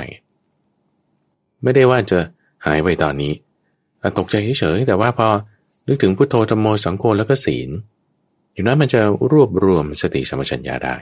[1.64, 2.20] ไม่ได้ว่าจะ
[2.66, 3.34] หายไปตอนนี้
[4.02, 5.28] อะตกใจเฉยๆแต่ว่าพอ
[5.88, 7.70] นึกถึงพุทโธธรรมโมสังโฆแล้วก็ศีล
[8.58, 10.98] อย่างนั้นมันจะรวบรวมสติสัมปชัญญะได้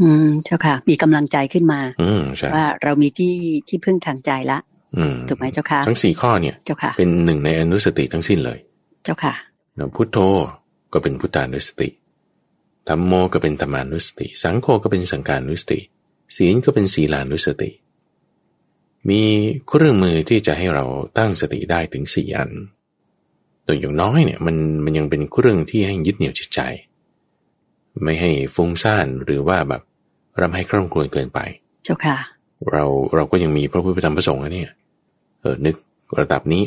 [0.00, 3.34] อืมเจ้าค่ะ มีกำลังใจขึ้นมา อืมใช่ว่าเรามีที่
[3.68, 4.58] ที่พึ่งทางใจละ
[4.96, 8.58] อืมถูกไหมเจ้าค่ะ ทั้งสี่ข้อเนี่ย เจ้าค่ะ เป็นหนึ่งในอนุสติทั้งสิ้นเลย
[9.04, 9.34] เจ้าค่ะ
[9.78, 10.18] นะพุทโธ
[10.92, 11.88] ก็เป็นพุทธานุสติ
[12.88, 15.78] ธรรมโมก็เป็นธรรมานุสติ สังโฆก็เป็นสังการนุสติ
[16.36, 17.70] ศีลก็เป็นศีลานุสติ
[19.08, 19.22] มี
[19.68, 20.84] เครื่องมือที่จะให้เรา
[21.18, 22.50] ตั้งสติได้ถึงสี่อัน
[23.68, 26.60] ตัวอย่างน้อยเนี่ยมันมันยังเป็นเครื่องที่ให้ยึดเหนี่ยวจิตใจ
[28.04, 29.82] ไม่ให้ฟุ้งซ่านหรือว่าแบบ
[30.40, 31.38] รำให้คร่ำครวญเกินไป
[31.84, 32.16] เจ้าค่ะ
[32.72, 34.70] เราเราก็ยังมีพระพุทธธรรมประสงค์นะเนี่ย
[35.40, 35.76] เออนึก
[36.18, 36.62] ระดับนี้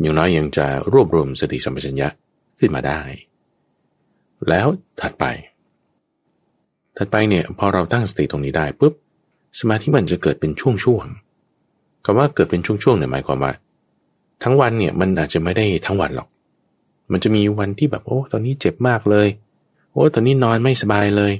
[0.00, 2.08] อย่างน้อยยังจะรวบรวมสติสัมปชัญญะ
[2.58, 3.00] ขึ้นมาได้
[4.48, 4.66] แล้ว
[5.00, 5.24] ถัดไป
[6.96, 8.94] ถัดไปเนี่ยพอเราตั้งสติตรงนี้ได้ปุ๊บ
[9.60, 13.52] สมาธิมันจะเกิดเป็นช่วงๆคำว่าเกิดเป็นช่วงๆเนี่ยหมายความว่า
[14.42, 16.28] ทั้งวันเนี่ยมันอาจจะไม่ได้ทั้งวันหรอก
[17.12, 19.28] มันจะมีวันที่แบบโอ้ตอนนี้เจ็บมากเลย
[19.92, 21.32] โอ้ตอนนี้นอนไม่สบายเลย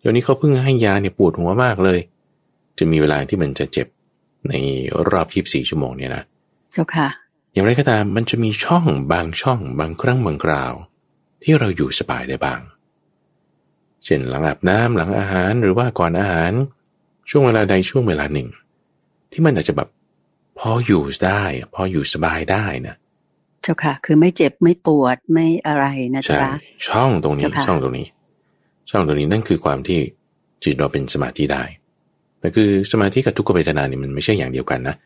[0.00, 1.98] เดี๋ยวนี้เขาเพิ่งให้ยาเนี่ยปวดหัวมากเลย
[2.78, 3.86] จะมีเวลาที่มันจะเจ็บ
[4.48, 4.54] ใน
[5.10, 6.22] รอบ 24 ชั่วโมงเนี่ยนะ
[6.72, 7.08] เจ้าค่ะ
[7.52, 10.72] อย่างไรก็ตามมันจะมีช่องบางช่องบางครั้งบางคราว
[11.42, 12.60] ที่เราอยู่สบายได้บ้าง
[14.04, 16.52] เช่นหลังอาบน้ำหลังอาหารหรือว่าก่อนอาหาร
[17.30, 18.48] ช่วงเวลาใดช่วงเวลาหนึ่ง
[19.32, 19.88] ที่มันอาจจะแบบ
[20.58, 21.42] พออยู่ได้
[21.74, 22.94] พออยู่สบายได้นะ
[23.62, 26.52] เจ้าค่ะ คือไม่เจ็บไม่ปวดไม่อะไรนะใช่เจ้าค่ะ
[26.88, 28.06] ช่องตรงนี้เจ้าค่ะช่องตรงนี้
[28.90, 30.00] ช่องตรงนี้นั่นคือความที่
[30.64, 31.64] จิตเราเป็นสมาธิได้
[32.40, 34.96] แต่คือสมาธิกับทุกขเวทนาเนี่ยมันไม่ใช่อย่างเดียวกันนะ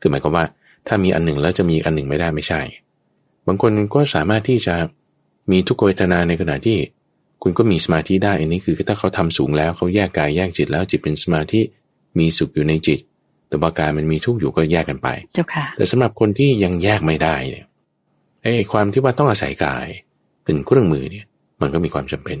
[0.00, 0.44] คือหมายความว่า
[0.88, 2.60] ถ้ามีอันหนึ่งแล้วจะมีอีกอันหนึ่งไม่ได้ไม่ใช่
[3.46, 4.74] บางคนก็สามารถที่จะ
[5.50, 6.78] มีทุกขเวทนาในขณะที่
[7.42, 11.60] คุณก็มีสมาธิได้อันนี้คือถ้าเขาทำสูงแล้วเขาแยกกายแยกจิตแล้วจิตเป็นสมาธิ
[12.18, 17.66] มีสุขอยู่ในจิตแต่ว่ากายมันมีทุกข์อยู่ก็แยกกันไป เจ้าค่ะ แต่สำหรับคนที่ยังแยกไม่ได้เนี่ย
[18.42, 19.86] ไอ้ความที่ว่าต้องอาศัยกาย
[20.44, 21.26] เป็นเครื่องมือเนี่ย
[21.60, 22.38] มันก็มีความจำเป็น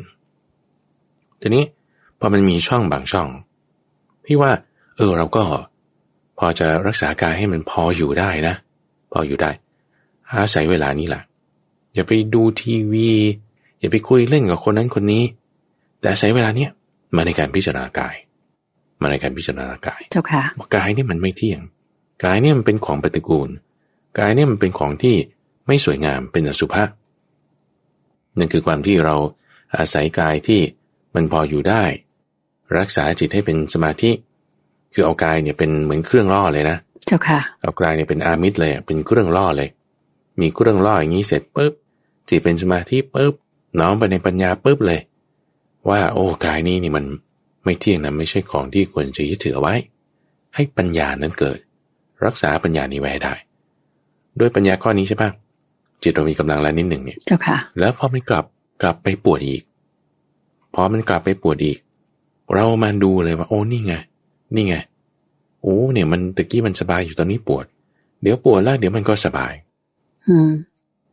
[1.40, 1.64] ทีนี้
[2.20, 3.28] พอมันมีช่องบางช่อง
[4.26, 4.52] ที่ว่า
[4.96, 5.44] เออเราก็
[6.38, 8.54] พอจะรักษากายให้มันพออยู่ได้นะ
[9.12, 9.50] พออยู่ได้
[10.32, 11.22] อาศัยเวลานี้แหละ
[11.94, 13.10] อย่าไปดูทีวี
[13.78, 15.24] อย่าไปคุยเล่นกับคนนั้นคนนี้
[16.00, 16.70] แต่อาศัยเวลาเนี้ย
[17.16, 18.14] มาในการพิจารณากาย
[19.00, 21.60] มาในการพิจารณากายเจ้าค่ะว่ากายเนี่ยมันไม่เที่ยง
[22.24, 23.48] กายเนี่ยมันเป็นของปฏิกูล
[24.18, 25.16] กายเนี่ยมันเป็นของที่
[25.66, 26.84] ไม่สวยงามเป็นอสุภะ
[28.38, 29.14] นั่นคือความที่เรา
[29.76, 30.60] อาศัยกายที่
[31.14, 31.82] มันพออยู่ได้
[32.78, 34.10] รักษาจิตให้เป็นสมาธิ
[34.92, 39.68] คือเอากายเนี่ยเป็นเหมือนเครื่องล่อเลยนะเจ้าค่ะเอากายเนี่ยเป็นอามิตรเลยอะเป็นเครื่องล่อเลย
[40.40, 41.72] มีเครื่องล่ออย่างนี้เสร็จปุ๊บ
[42.28, 43.34] จิตเป็นสมาธิปุ๊บ
[43.80, 45.00] น้อมไปในปัญญาปุ๊บเลย
[45.88, 47.04] ว่าโอ้กายนี้นี่มัน
[47.66, 49.74] ไม่เที่ยงนะไม่ใช่ของที่ควรจะยึดถือเอาไว้
[50.54, 51.58] ให้ปัญญานั้นเกิด
[52.24, 53.34] รักษาปัญญานี้ไว้ให้ได้
[54.38, 55.30] ด้วยปัญญาข้อนี้ใช่ปะ
[56.02, 58.44] จิตเรามีกำลังแล้วนิดหนึ่งเนี่ยเจ้าค่ะแล้วพอมันกลับ
[58.82, 59.62] กลับไปปวดอีก
[60.74, 61.78] พอมันกลับไปปวดอีก
[62.54, 63.94] เรามาดูเลยว่า โอ้นี่ไง
[64.54, 64.74] นี่ไง
[65.62, 67.64] โอ้เนี่ยมันตะกี้มันสบายอยู่ตอนนี้ปวด
[68.22, 69.52] เดี๋ยวปวดแล้วเดี๋ยวมันก็สบาย
[70.26, 70.50] อืม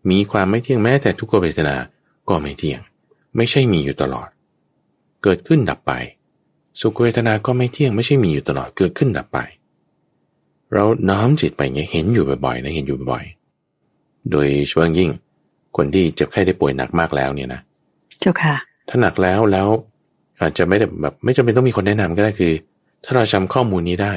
[0.09, 1.75] มีความไม่เที่ยงแม้แต่ทุกขเวทนา
[2.29, 2.79] ก็ไม่เที่ยง
[3.35, 4.29] ไม่ใช่มีอยู่ตลอด
[5.23, 5.91] เกิดขึ้นดับไป
[6.81, 9.39] สุขเวทนาก็ไม่เที่ยงไม่ใช่มีอยู่ตลอดเกิดขึ้นดับไป
[10.73, 15.09] เราน้อมจิตไปเงี้ยเห็นอยู่บ่อยๆนะเห็นอยู่บ่อยๆโดยช่วงยิ่ง
[15.77, 17.61] คนที่เจ็บไข้ได้ป่วยหนักมากแล้วเนี่ยนะ
[18.19, 18.55] เจ้าค่ะ
[18.89, 19.67] ถ้าหนักแล้วแล้ว
[20.41, 22.53] อาจจะไม่ได้แบบไม่จำเป็นต้องมีคนแนะนำก็ได้คือ
[23.03, 24.13] ถ้าเราจำข้อมูลนี้ได้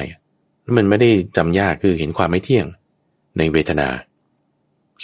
[0.77, 2.65] มันไม่ได้จำยากคือเห็นความไม่เที่ยง
[3.37, 3.87] ในเวทนา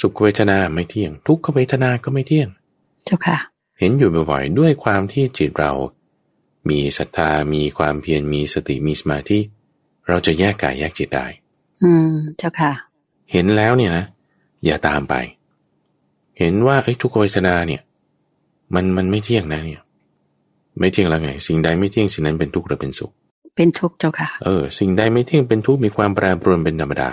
[0.02, 2.48] สุขเวทนาไม่เที่ยง ทุกขเวทนาก็ไม่เที่ยง
[3.06, 3.38] เจ้าค่ะ
[3.80, 5.72] เห็นอยู่บ่อยๆด้วยความที่จิตเรา
[6.70, 9.40] มีศรัทธา มีความเพียร มีสติ มีสมาธิ
[10.08, 11.26] เราจะแยกกายแยกจิตได้
[11.84, 12.72] อืม เจ้าค่ะ
[13.32, 14.06] เห็นแล้วเนี่ยนะ
[14.66, 15.14] อย่าตามไป
[16.40, 17.82] เห็นว่าไอ้ทุกขเวทนาเนี่ย
[18.76, 19.82] มันมันไม่เที่ยงนะเนี่ย
[20.80, 23.12] ไม่เที่ยงแล้วไง สิ่งใดไม่เที่ยงสิ่งนั้นเป็นทุกข์หรือเป็นสุข
[23.56, 27.10] เป็นทุกข์เจ้าค่ะ เออ สิ่งใดไม่เที่ยงเป็นทุกข์มีความแปรปรวนเป็นธรรมดา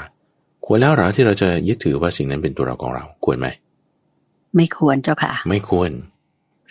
[0.64, 3.48] ควรแล้วเหรอที่เราจะยึดถือว่าสิ่งนั้นเป็นตัวเราของเรา ควรไหม
[4.56, 5.90] ไม่ควรเจ้าค่ะ ไม่ควร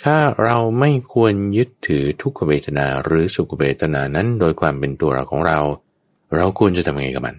[0.03, 5.59] ถ้าเราไม่ควรยึดถือทุกขเวทนาหรือสุขเวทนานั้นโดยความเป็นตัวเราของเรา
[6.35, 7.35] เราควรจะทำยังไงกับมัน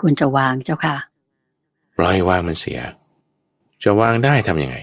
[0.00, 0.96] ควรจะวางเจ้าค่ะ
[1.96, 2.80] ปล่อยวางมันเสีย
[3.82, 4.76] จะวางได้ทำยังไง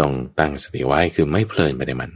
[0.00, 2.10] ต้องตั้งสติไว้คือไม่เพลินไปในมัน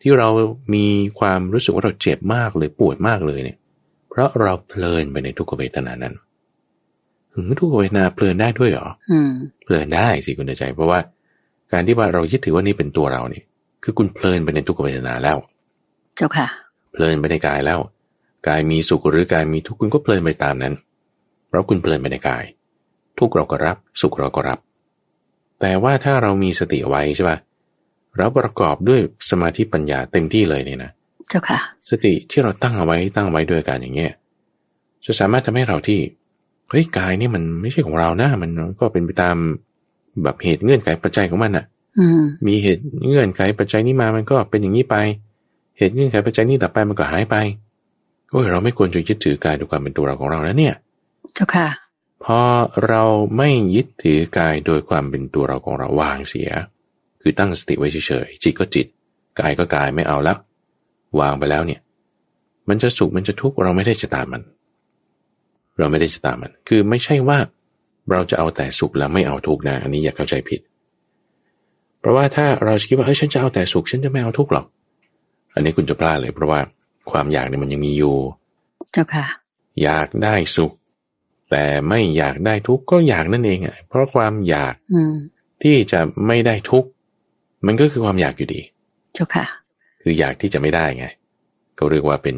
[0.00, 0.28] ที่เรา
[0.74, 0.86] มี
[1.18, 3.58] ความรู้สึกว่าเราเจ็บมากเลยปวดมากเลยเนี่ย
[4.10, 6.14] เพราะเราเพลินไปในทุกขเวทนานั้น
[7.32, 9.32] ถึงทุกขเวทนาเพลินได้ด้วยเหรออืม
[9.64, 10.98] เพลินได้สิคุณใจ เพราะว่า
[11.72, 13.44] การที่ว่าเรายึดถือว่านี่เป็นตัวเราเนี่ย
[13.84, 15.36] คือคุณเพลินไปในทุกขเวทนาแล้ว
[16.16, 16.46] เจ้าค่ะ
[16.92, 17.78] เพลินไปในกายแล้ว
[18.48, 20.74] กายมีสุขหรือกายมีทุกข์คุณก็เพลินไปตามนั้น
[21.48, 22.44] เพราะคุณเพลินไปในกาย
[23.18, 24.58] ทุกข์เราก็รับ สุขเราก็รับ
[25.60, 27.38] แต่ว่าถ้าเรามีสติไว้ใช่ป่ะ
[28.16, 29.00] เราประกอบด้วย
[29.30, 30.90] สมาธิปัญญาเต็มที่เลยเนี่ยนะ
[31.28, 31.58] เจ้าค่ะ
[31.90, 34.12] สติที่เราตั้งเอาไว้ตั้งเอาไว้ด้วยการอย่างเงี้ย
[35.04, 36.00] จะสามารถทำให้เราที่
[36.70, 38.50] เฮ้ยกายนี่มันไม่ใช่ของเรานะมัน
[38.80, 39.36] ก็เป็นไปตาม
[40.22, 41.64] แบบเหตุเงื่อนไขปัจจัยของมันอะ
[41.98, 44.96] อืมมีเหตุเงื่อนไขปัจจัยนี้มามันก็เป็นอย่างนี้ไป
[45.78, 47.36] เหตุเงื่อนไขปัจจัยนี้ต่อไปมันก็หายไป
[48.30, 50.74] โอ้ยเราไม่ควรจะยึดถือกายด้วยความเป็นตัวเราของเรานะเนี่ย
[51.34, 51.68] เจ้าค่ะ
[52.24, 52.40] พอ
[52.86, 53.02] เรา
[53.36, 56.50] ไม่ยึดถือกายโดยความเป็นตัวเราของเราวางเสีย
[57.20, 58.86] คือตั้งสติไว้เฉยๆจิตก็จิต
[59.40, 60.38] กายก็กายไม่เอาแล้ว
[61.20, 61.80] วางไปแล้วเนี่ย
[62.68, 64.42] มันจะสุขมันจะทุกข์เราไม่ได้จะตามมัน
[65.78, 67.38] เราไม่ได้จะตามมัน คือไม่ใช่ว่า
[68.12, 70.60] เราจะเอาแต่สุขแล้วไม่เอาทุกข์นะอันนี้อย่าเข้าใจผิด
[72.00, 74.66] เพราะว่าถ้าเราคิดว่าเฮ้ยฉันจะเอาแต่สุขฉันจะไม่เอาทุกข์หรอก
[75.54, 76.60] อันนี้คุณจะพลาดเลย เพราะว่า
[77.10, 78.16] ความอยากเนี่ยมันยังมีอยู่
[78.92, 79.26] เจ้าค่ะ
[79.82, 80.72] อยากได้สุข
[81.50, 85.14] แต่ไม่อยากได้ทุกข์ก็อยากนั่นเองอะเพราะความอยากอืม
[85.62, 86.88] ที่จะไม่ได้ทุกข์
[87.66, 88.60] มันก็คือความอยากอยู่ดี
[89.14, 89.46] เจ้าค่ะ
[90.02, 91.06] คืออยากที่จะไม่ได้ไง
[91.78, 92.36] ก็เรียกว่าเป็น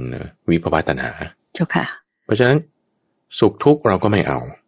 [0.51, 1.13] วิภวตัณหา
[1.55, 1.85] เจ้าค่ะ
[2.25, 2.59] เพราะฉะนั้น
[3.39, 4.39] สุขทุกข์เราก็ไม่เอา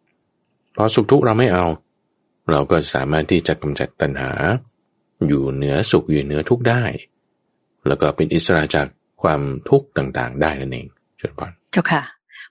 [0.81, 1.65] อสุขทุกข์เราไม่เอา
[2.51, 4.31] เราก็สามารถที่จะกำจัดตัณหา
[5.27, 6.83] อยู่เหนือสุขอยู่เหนือทุกข์ได้
[7.87, 8.87] แล้วก็เป็นอิสระจาก
[9.21, 12.03] ความทุกข์ต่างๆ ได้นั่นเองเชิญพรเจ้าค่ะ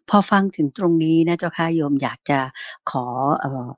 [0.09, 2.39] พอฟังถึงตรงนี้นะเจ้าค่ะโยมอยากจะ
[2.91, 3.05] ขอ
[3.41, 3.69] เอ่อ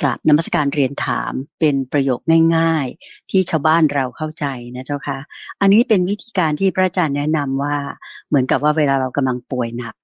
[0.00, 2.20] กราบนมัสการเรียนถามเป็นประโยค
[2.56, 5.18] ง่าย ๆ ที่ชาวบ้านเราเข้าใจนะเจ้าค่ะ
[5.60, 7.76] อันนี้เป็นวิธีการที่พระอาจารย์แนะนำว่า
[8.28, 9.94] เหมือนกับว่าเวลาเรากำลังป่วยหนัก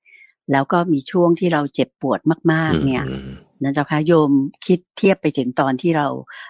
[0.53, 2.21] แล้วก็มีช่วงที่เราเจ็บปวด
[2.53, 3.29] มาก ๆ เนี่ยอืม
[3.65, 4.31] นะเจ้าค่ะโยม
[4.67, 6.07] คิดเทียบไปถึงตอนที่เรา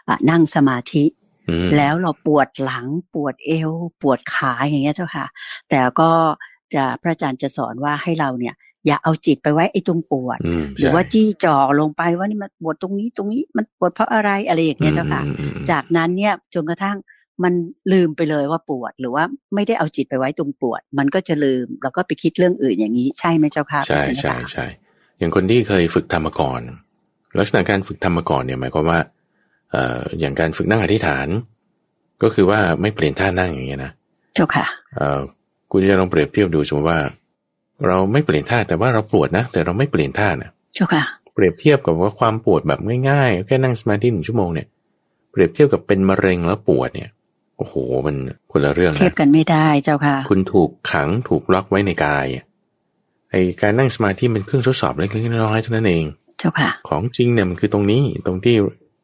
[0.09, 1.05] อะนั่งสมาธิ
[1.51, 3.71] อืมแล้วเราปวดหลังปวดเอว
[4.03, 5.27] ปวดขาอย่างเงี้ยเจ้าค่ะ
[5.71, 6.11] แต่ก็
[6.75, 8.55] จะพระอาจารย์จะสอนว่าให้เราเนี่ย
[8.87, 16.97] อย่าเอาจิตไปไว้ไอ้ตรงปวดอืมหรือว่าใช่จี้จ่อลงไปว่านี่มันปวดตรงนี้ตรงนี้มันปวดเพราะอะไรอะไรอย่างเงี้ยเจ้าค่ะอืมอืมอืมจากนั้นเนี่ยจนกระทั่ง
[17.45, 17.55] มัน
[17.93, 19.25] ลืมไปเลยว่าปวดหรือว่า
[19.55, 24.67] ไม่ได้เอาจิตไปไว้ตรงปวด มันก็จะลืมแล้วก็ไปคิดเรื่องอื่นอย่างนี้ ใช่ไหมเจ้าค่ะใช่พระอาจารย์ใช่คะใช่
[25.19, 26.63] อย่างคนที่เคยฝึกธรรมก่อน
[27.39, 29.01] ลักษณะการฝึกธรรมก่อนเนี่ยหมายความว่า
[29.73, 31.29] เอ่ออย่างการฝึกนั่งอธิษฐาน
[32.23, 33.93] ก็คือว่าไม่เปลี่ยนท่านั่งอย่างเงี้ยนะ
[34.35, 34.67] เจ้าค่ะ
[34.97, 35.21] เอ่อ
[35.71, 37.01] คุณจะลองเปรียบเทียบดูสมมติว่า
[37.87, 44.67] เราไม่เปลี่ยนท่าแต่ว่าเราปวดนะ แต่เราไม่เปลี่ยนท่านะเจ้าค่ะ เปรียบเทียบกับว่าความปวดแบบง่ายๆแค่นั่งสมาธิหนึ่งชั่วโมงเนี่ย
[45.31, 47.11] เปรียบเทียบกับเป็นมะเร็งแล้วปวดเนี่ย
[47.59, 47.75] โอ้โห
[48.07, 48.17] มัน
[48.53, 52.27] คนละเรื่องเทียบนะกันไม่ได้เจ้าค่ะ คุณถูกขังถูกล็อกไว้ในกาย
[53.31, 58.57] ไอการนั่งสมาธิมันเครื่องทดสอบเล็กๆน้อยๆเท่านั้นเองเจ้าค่ะ ของจริงเนี่ยมันคือตรงนี้ตรงที่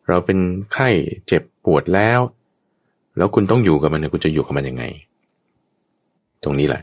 [0.08, 0.38] เราเป็น
[0.72, 0.88] ไข้
[1.26, 2.20] เจ็บปวดแล้ว
[3.16, 4.84] แล้วคุณต้องอยู่กับมันเนี่ยคุณจะอยู่กับมันยังไง
[6.44, 6.82] ตรงนี้แหละ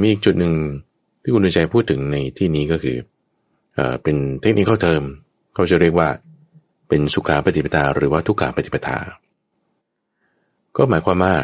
[0.00, 0.54] มีอีกจุดหนึ่ง
[1.22, 2.96] ที่คุณดุใจพูดถึงในที่นี้ก็คือ
[3.74, 5.02] เอเป็นเทคนิคเข้าเทอม
[5.54, 6.08] เขาจะเรียกว่า
[6.88, 8.96] เป็นสุขาปฏิปทาหรือว่าทุกขาปฏิปทา
[10.76, 11.34] ก็หมายความว่า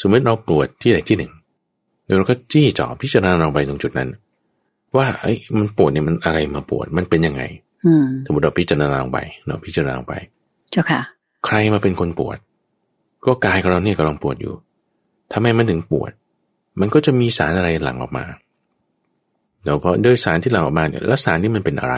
[0.00, 1.32] สมมติเราปวดที่ใดที่หนึ่ง
[2.04, 4.08] แล้วเราก็จี้จ่อพิจารณาลงไปตรงจุดนั้น
[4.96, 7.42] ว่าไอ้ยมันปวดเนี่ยมันอะไรมาปวดมันเป็นยังไง
[7.86, 10.14] อืมสมมติเราพิจารณาลงไปเราพิจารณาลงไป
[10.70, 11.00] เจ้าค่ะ
[11.46, 12.38] ใครมาเป็นคนปวด
[13.26, 14.54] ก็กายของเราเนี่ยกำลังปวดอยู่
[15.32, 16.10] ทำไมมันถึงปวด
[16.80, 18.24] มันก็จะมีสารอะไรหลั่งออกมา
[19.64, 21.96] แล้วพอด้วยสารที่หลั่งออกมาเนี่ยแล้วสารนี่มันเป็นอะไร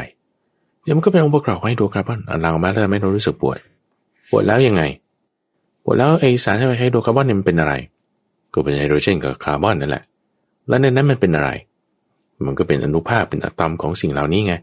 [0.84, 3.58] เดี๋ยวมันก็เป็นองค์ประกอบให้ดูครับว่าหลั่งออกมาแล้วไม่รู้สึกปวด
[4.30, 4.82] ปวดแล้วยังไง
[5.84, 7.74] ปวดแล้วไอ้สารที่ไฮโดรคาร์บอนเนี่ยมันเป็นอะไร
[8.52, 10.04] ก็เป็นไฮโดรเจนกับคาร์บอนนั่นแหละ
[10.68, 11.50] แล้วในนั้นมันเป็นอะไร
[12.46, 14.54] มันก็เป็นอนุภาคเป็นอะตอมของสิ่งเหล่านี้ไง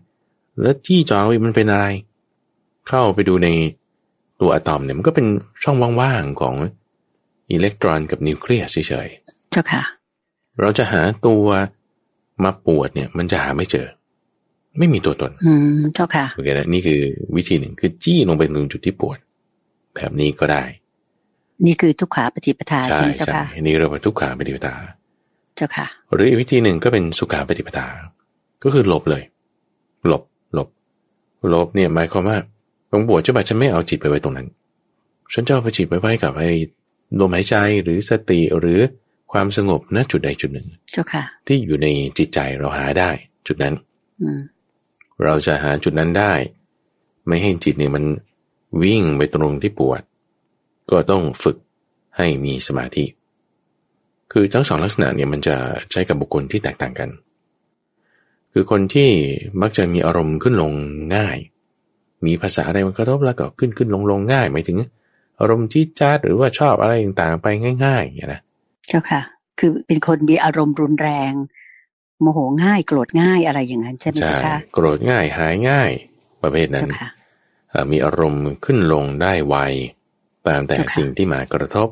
[0.62, 1.86] แล้วอะตอมมันเป็นอะไร
[2.88, 3.50] เข้าไปดูใน
[4.42, 5.28] ตัวอะตอมเนี่ยมันก็เป็น
[5.64, 6.56] ช่องว่างๆของ
[7.52, 9.82] อิเล็กตรอนกับนิวเคลียสเฉยๆ เจ้าค่ะ
[10.60, 11.46] เราจะหาตัว
[12.44, 13.88] มาปวดเนี่ย มันจะหาไม่เจอ
[14.78, 17.00] ไม่มีตัวตน อืม เจ้าค่ะ โอเคนะนี่คือ
[17.36, 19.18] วิธีหนึ่งคือจี้ลงไปตรงจุดที่ปวด
[19.96, 20.64] แบบนี้ก็ได้
[21.66, 24.74] นี่คือทุกขาปฏิปทาใช่ไหมเจ้าค่ะนี่เรียกว่าทุกขาปฏิปทา
[25.58, 27.88] เจ้าค่ะ หรืออีกวิธีหนึ่งก็เป็นสุขาปฏิปทา
[28.64, 29.24] ก็คือหลบเลย
[30.08, 30.70] หลบหลบ
[31.50, 32.38] หลบเนี่ยหมายความว่า
[32.92, 34.48] ตรงปวดเจ้าบ่าฉันไม่เอาจิตไปไว้ตรงนั้น
[35.34, 36.50] ฉันจะเอาไปจิตไปไว้กับไอ้
[37.20, 38.80] ลมหายใจหรือสติหรือ
[39.32, 43.10] ความสงบณจุดใดจุดหนึ่งเจ้าค่ะ ที่อยู่ในจิตใจเราหาได้
[43.48, 43.76] จุดนั้น
[45.24, 46.34] เราจะหาจุดนั้นได้
[47.28, 48.04] ไม่ให้จิตเนี่ยมัน
[48.84, 50.02] วิ่งไปตรงที่ปวด
[50.92, 51.58] ก็ต้องฝึก
[52.18, 53.06] ให้มีสมาธิ
[54.40, 55.56] คือทั้งสองลักษณะเนี่ยมันจะ
[55.92, 57.10] ใช้กับบุคคลที่แตกต่างกัน
[58.54, 59.10] คือคนที่
[59.62, 60.72] มักจะมีอารมณ์ขึ้นลง
[61.16, 61.38] ง่าย
[62.26, 64.78] มีภาษาอะไรมันกระทบแล้วก็ขึ้นขึ้นลงลงง่ายหมายถึง
[65.40, 67.48] อารมณ์จี๊ดจ๊าดหรือว่าชอบอะไรต่างๆไป
[67.86, 68.42] ง่ายๆอย่างนี้นะ
[68.88, 69.22] เจ้าค่ะ
[69.60, 71.32] คือเป็นคนมีอารมณ์รุนแรง
[72.22, 75.92] โมโหง่ายโกรธง่ายอะไรอย่างนั้นใช่ไหมคะโกรธง่ายหายง่าย
[76.42, 76.90] ประเภทนั้น
[77.92, 79.56] มีอารมณ์ขึ้นลงได้ไว
[80.48, 81.90] ตามแต่สิ่งที่มากระทบ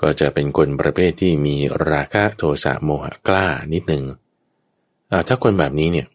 [0.00, 1.56] ก็จะเป็นคนประเภทที่มี
[1.90, 4.04] ราคะโทสะโมหะกล้านิดหนึ่ง
[5.28, 6.06] ถ้าคนแบบนี้เนี่ย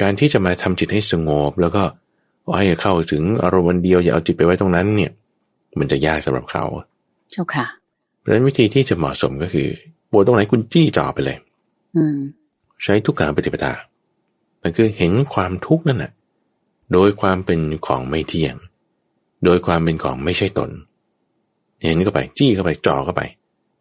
[0.00, 1.82] การที่จะมาทำจิตให้สงบ แล้วก็
[2.58, 5.12] ให้เข้าถึงอารมณ์เดียวอย่าเอาจิตไปไว้ตรงนั้นเนี่ย
[5.78, 6.64] มันจะยากสำหรับเขา
[7.30, 7.66] เจ้าค่ะ
[8.18, 9.68] เพราะฉะนั้นวิธีที่จะเหมาะสมก็คือ
[10.10, 11.36] ปวดตรงไหนคุณจี้จ่อไปเลย
[11.96, 12.18] อืม
[12.82, 13.72] ใช้ทุกการปฏิปทา
[14.62, 16.12] นั่นคือเห็นความทุกข์นั่นแหะ
[16.92, 18.56] โดยความเป็นของไม่เที่ยง
[19.44, 20.70] โดยความเป็นของไม่ใช่ตน
[21.82, 23.22] เห็นเข้าไป จี้เข้าไปจ่อเข้าไป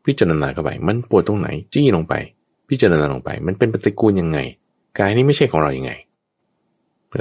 [0.06, 2.14] พิจารณาเข้าไป มันปวดตรงไหน จี้ลงไป
[2.70, 4.40] พิจารณาลงไป มันเป็นปฏิกูลยังไง
[5.00, 5.92] กายนี้ไม่ใช่ของเรายัางไง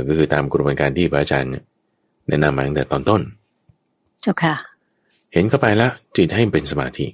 [0.08, 1.50] ก็คือตามกระบวนการที่พระอาจารย์
[2.28, 3.22] แนะนำมาตั้งแต่ตอนต้น
[4.22, 4.54] เจ้าค่ะ
[5.32, 7.06] เห็นเข้าไปแล้วจิตให้เป็นสมาธิ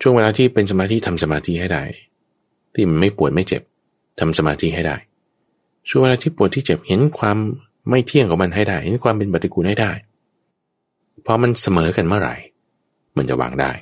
[0.00, 1.82] ช่วงเวลาที่เป็นสมาธิทำสมาธิให้ได้
[2.74, 3.62] ที่มันไม่ปวดไม่เจ็บ
[4.20, 4.96] ทำสมาธิให้ได้
[5.88, 7.36] ช่วงเวลาที่ปวดที่เจ็บเห็นความ
[7.88, 9.92] ไม่เที่ยงของมันให้ได้ เห็นความเป็นปฏิกูลให้ได้
[11.26, 12.34] พอมันเสมอกันเมื่อไหร่
[13.16, 13.72] มันจะวางได้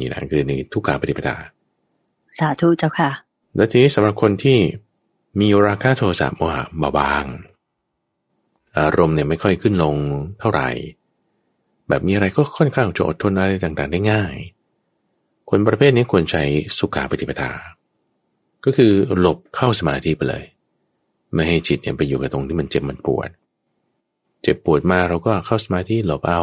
[0.00, 1.36] นี่นะคือในทุกการปฏิปทา
[2.38, 3.10] สาธุเจ้าค่ะ
[3.56, 4.58] และทีนี้สำหรับคนที่
[5.40, 7.24] มีราคะโทสะโมหะเบาบาง
[8.78, 9.96] อารมณ์เนี่ยไม่ค่อยขึ้นลง
[10.40, 10.68] เท่าไหร่
[11.88, 14.34] แบบมีอะไรก็ค่อนข้างจะอดทนอะไรต่างๆ ได้ง่าย
[15.50, 16.42] คนประเภทนี้ควรใช้
[16.78, 17.50] สุขาปฏิปทา
[18.64, 20.44] ก็คือหลบเข้าสมาธิไปเลย
[21.34, 23.30] ไม่ให้จิตเนี่ยไปอยู่กับตรงที่มันเจ็บมันปวด
[24.42, 26.40] เจ็บปวดมาเราก็เข้าสมาธิหลบเอา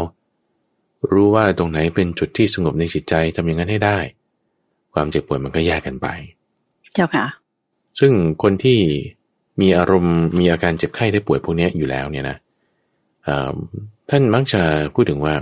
[1.12, 3.98] รู้ว่าตรงไหนเป็นจุดที่สงบในจิตใจทำอย่างนั้นให้ได้
[4.94, 6.08] ความเจ็บปวดมันก็แยกกันไป
[6.94, 7.26] เจ้าค่ะ
[8.00, 8.12] ซึ่ง
[8.44, 8.80] คนที่
[9.62, 12.38] มีอารมณ์มีอาการเจ็บไข้ได้ป่วยพวกนี้อยู่แล้วเนี่ยนะ
[14.10, 14.62] ท่านมักจะ
[14.94, 15.36] พูดถึงว่า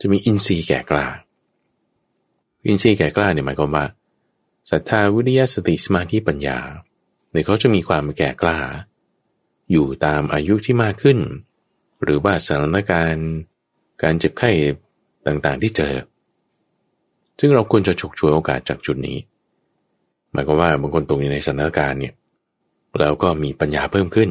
[0.00, 1.06] จะมีอินทรีย์แก่กล้า
[2.66, 3.86] อินทรีย์แก่กล้าเนี่ยหมายความว่า
[4.70, 6.58] ศรัทธาวิริยะสติสมาธิปัญญา
[7.30, 8.58] เนี่ยเขาจะมีความแก่กล้า
[9.70, 11.18] อยู่ตามอายุที่มากขึ้น
[12.02, 13.28] หรือว่าสถานการณ์
[14.02, 14.50] การเจ็บไข้
[15.26, 15.94] ต่างๆที่เจอ
[17.40, 19.18] ซึ่งเราควรจะฉกฉวยโอกาสจากจุดนี้
[20.32, 22.14] หมายความว่าบางคนตรงในสถานการณ์เนี่ย
[23.00, 24.30] แล้วก็มีปัญญาเพิ่มขึ้น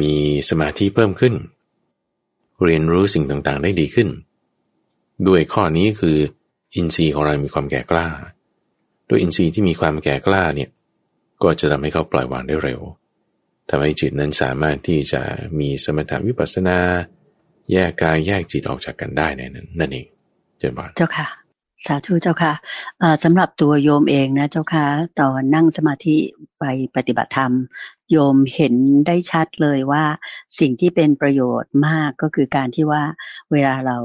[0.00, 0.12] มี
[0.50, 1.34] สมาธิเพิ่มขึ้น
[2.64, 4.08] เรียนรู้สิ่งต่างๆได้ดีขึ้น
[5.28, 6.18] ด้วยข้อนี้คือ
[6.74, 8.06] อินทรีย์ของเรามีความแก่กล้า
[9.08, 10.70] ด้วยอินทรีย์ที่มีความแก่กล้าเนี่ย
[11.42, 12.80] ก็จะทำให้เขาปล่อยวางได้เร็ว
[13.68, 15.22] ทำให้จิตนั้นสามารถที่จะ
[15.58, 16.78] มีสมถาวิปัสสนา
[17.72, 20.06] แยกกายแยกจิตออกจากกันได้ในนั้นนั่นเอง
[20.58, 21.28] เจนบานเจ้าค่ะ
[21.86, 22.52] สาธุเจ้าค่ะ
[23.24, 24.86] สำหรับตัวโยมเองนะเจ้าค่ะ
[25.20, 26.16] ตอนนั่งสมาธิ
[26.60, 26.64] ไป
[26.96, 27.52] ปฏิบัติธรรม
[28.10, 28.74] โยมเห็น
[29.06, 30.04] ได้ชัดเลยว่า
[30.58, 33.02] สิ่งที่เป็นประโยชน์มากก็คือการที่ว่า
[33.52, 33.98] เวลาเรา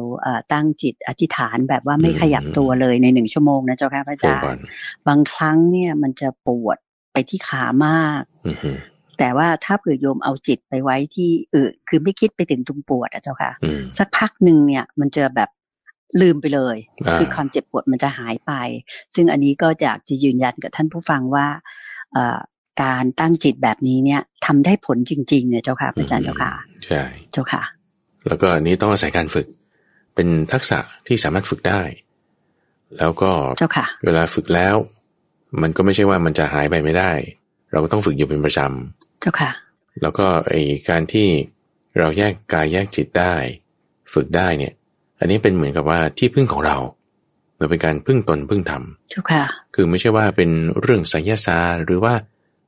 [0.54, 4.63] ตั้งจิตอธิษฐานแบบว่าไม่ขยับตัวเลยในหนึ่งชั่วโมงนะเจ้าค่ะพระอาจารย์
[5.08, 6.78] บางครั้งเนี่ยมันจะปวด
[7.13, 8.21] ไปที่ขามาก
[9.19, 13.51] แต่ว่าถ้าเผื่อโยมเอาจิตไปไว้ที่อื่นคือไม่คิดไปถึงตรงปวดอะเจ้าค่ะ
[13.97, 15.49] สักพักหนึ่งเนี่ยมันจะแบบ
[16.21, 16.78] ลืมไปเลย
[17.19, 18.51] คือความเจ็บปวดมันจะหายไป
[19.15, 21.47] ซึ่งอันนี้ก็อยากจะยืนยันกับท่านผู้ฟังว่า
[22.84, 26.51] การตั้งจิตแบบนี้เนี่ยทำได้ผลจริงๆเนี่ยเจ้าค่ะอาจารย์เจ้าค่ะ
[26.88, 27.63] ใช่เจ้าค่ะ
[28.28, 29.47] แล้วก็อันนี้ต้องอาศัยการฝึก
[30.15, 31.82] เป็นทักษะที่สามารถฝึกได้
[32.97, 34.75] แล้วก็เจ้าค่ะ เวลาฝึกแล้ว
[35.62, 37.12] มันก็ไม่ใช่ว่ามันจะหายไปไม่ได้
[37.71, 38.60] เราก็ต้องฝึกอยู่เป็นประจ
[39.19, 40.56] เจ้าค่ะำแล้วก็ไอ
[40.89, 41.28] การที่
[41.97, 43.34] เราแยกกายแยกจิตได้
[44.13, 44.73] ฝึกได้เนี่ย
[45.19, 46.78] อันนี้เป็นเหมือนกับว่าที่พึ่งของเรา
[47.58, 49.43] เราเป็นการพึ่งตนพึ่งธรรมเจ้าค่ะ
[49.75, 50.49] คือไม่ใช่ว่าเป็น
[50.82, 52.13] เรื่องไสยศาสตร์หรือว่า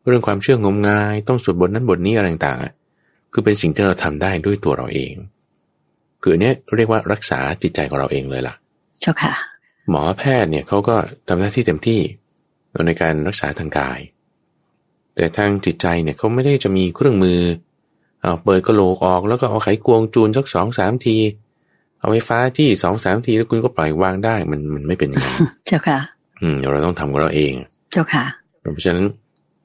[0.08, 2.74] เรื่องความเชื่องมงาย ต้องสวดบทนั้นบทนี้อะไรต่างๆอะ
[3.34, 5.14] คือเป็นสิ่งที่เราทำได้ด้วยตัวเราเอง
[6.22, 8.56] คืออนเนี้ยเรียกว่ารักษาจิตใจของเราเองเลยล่ะ
[9.00, 9.34] เจ้าค่ะ
[9.90, 10.96] หมอแพทย์เนี่ยเขาก็
[11.28, 12.02] ทำหน้าที่เต็มที่
[12.88, 14.00] ในการรักษาทางกาย
[15.18, 17.40] แต่ทางจิตใจเนี่ยเขาไม่ได้จะมีเครื่องมือ
[18.22, 21.18] เอาเปิดกระโหลกออกแล้วก็เอาไขควงจูนสักสองสามที
[22.00, 26.00] เอาไฟฟ้าที่สองสามทีแล้วคุณก็ปล่อยวางได้มันมันไม่เป็นอย่างนั้นเจ้าค่ะ
[26.42, 27.54] อืมเราต้องทำของเราเอง
[27.92, 28.26] เจ้าค่ะ
[28.60, 29.06] เพราะฉะนั้น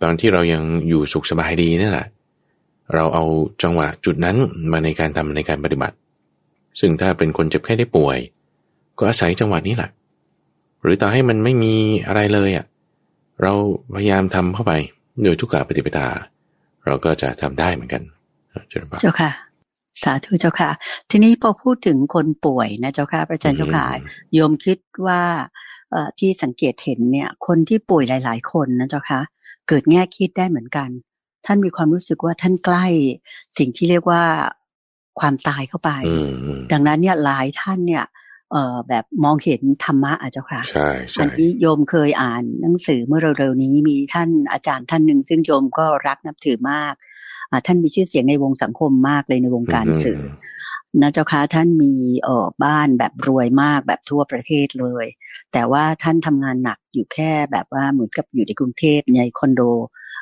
[0.03, 2.07] ตอนที่เรายังอยู่สุขสบายดีนี่แหละ
[2.95, 3.25] เราเอา
[3.63, 4.37] จังหวะจุดนั้น
[4.73, 5.97] มาในการทำในการปฏิบัติ
[6.81, 8.19] ซึ่งถ้าเป็นคนเจ็บไข้ได้ป่วย
[8.99, 9.91] ก็อาศัยจังหวะนี้แหละ
[10.83, 11.75] หรือต่อให้มันไม่มี
[12.07, 12.65] อะไรเลยอะ
[13.43, 13.53] เรา
[13.95, 14.73] พยายามทำเข้าไป
[15.23, 16.09] โดยทุกกะปฏิปทา
[16.87, 18.03] เราก็จะทำได้เหมือนกัน
[18.69, 19.31] เจริญพรเจ้าค่ะ
[20.03, 20.71] สาธุเจ้าค่ะ
[21.11, 23.87] ทีนี้พอพูดถึงคนป่วยนะเจ้าค่ะพระอาจารย์เจ้าค่ะ
[24.35, 25.23] โยมคิดว่า
[25.91, 29.21] เอ่อที่สังเกตเห็นเนี่ย คนที่ป่วยหลาย ๆ คนนะเจ้าค่ะ
[29.69, 30.89] เกิดแง่คิดได้เหมือนกัน
[31.47, 32.87] ท่านมีความรู้สึกว่าท่านใกล้
[33.59, 34.23] สิ่งที่เรียกว่า
[35.21, 38.05] ความตายเข้าไปอืมอืมดังนั้นเนี่ยหลายท่านเนี่ย
[38.53, 46.95] เอ่อแบบมองเห็นธรรมะอะเจ้าค่ะใช่อัใช่นนี้โยมเคยอ่านหนังสือเมื่อเร็วๆนี้มีท่านอาจารย์ท่านหนึ่งซึ่งโยมก็รักนับถือมาก
[47.51, 55.07] อ่าท่านมีชื่อเสียงในวงสังคมมากเลยในวงการสื่ออนะเจ้าค่ะท่านมีเอ่อบ้านแบบรวยมากแบบทั่วประเทศเลย
[55.53, 59.63] แต่ว่าท่านทำงานหนักอยู่แค่แบบว่าเหมือนกับอยู่ในกรุงเทพในคอนโด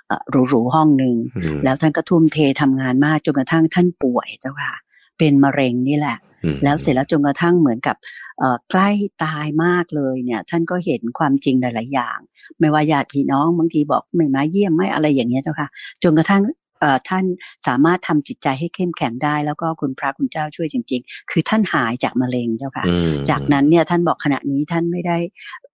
[0.07, 4.75] เอ่อหรูๆห้องหนึ่งอืมแล้วท่านก็ทุ่มเททำงานมากจนกระทั่งท่านป่วยเจ้าค่ะ
[5.21, 7.97] เป็นมะเร็งนี่แหละอืมแล้วเสร็จแล้วจนกระทั่งเหมือนกับ
[8.39, 8.91] เอ่อใกล้
[9.25, 12.19] ตายมากเลยเนี่ย ท่านก็เห็นความจริงหลาย ๆ อย่าง
[12.59, 15.69] ไม่ว่าญาติพี่น้องบางทีบอกไม่มาเยี่ยมไม่อะไรอย่างเงี้ยเจ้าค่ะ
[16.03, 16.43] จนกระทั่ง
[16.81, 17.25] เอ่อท่าน
[17.67, 25.17] สามารถทำจิตใจให้เข้มแข็งได้ แล้วก็คุณพระคุณเจ้าช่วยจริง ๆ คือท่านหายจากมะเร็งเจ้าค่ะอืมจากนั้นเนี่ยท่านบอกขณะนี้ท่านไม่ได้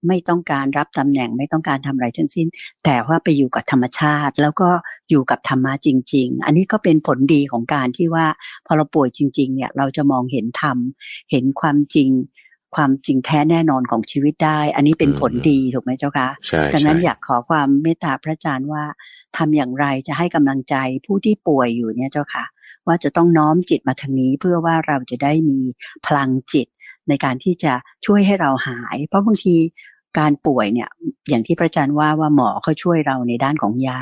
[0.09, 2.47] ไม่ต้องการรับตำแหน่งไม่ต้องการทำอะไรทั้งสิ้น
[2.85, 4.69] แต่ว่าไปอยู่กับธรรมชาติ แล้วก็
[5.11, 8.27] อยู่กับธรรมะจริง ๆ อันนี้ก็เป็นผลดีของการที่ว่า
[8.67, 10.77] พอเราป่วยจริง ๆ เนี่ยเราจะมองเห็นธรรม
[11.31, 12.11] เห็นความจริง
[12.77, 18.85] ความจริงแท้แน่นอนของชีวิตได้ อันนี้เป็นผลดีถูกไหมเจ้าคะใช่ดังนั้นใช่อยากขอความเมตตาพระอาจารย์ว่า
[19.37, 20.75] ทำอย่างไรจะให้กำลังใจ
[21.07, 22.45] ผู้ที่ป่วยอยู่เนี่ยเจ้าค่ะ
[22.87, 25.61] ว่าจะต้องน้อมจิตมาทางนี้เพื่อว่าเราจะได้มี
[26.07, 26.67] พลังจิต
[27.09, 27.73] ในการที่จะ
[28.07, 29.57] ช่วยให้เราหาย เพราะบางที
[30.19, 30.89] การป่วยเนี่ย
[31.29, 34.01] อย่างที่พระอาจารย์ว่าว่าหมอเขาช่วยเราในด้านของยา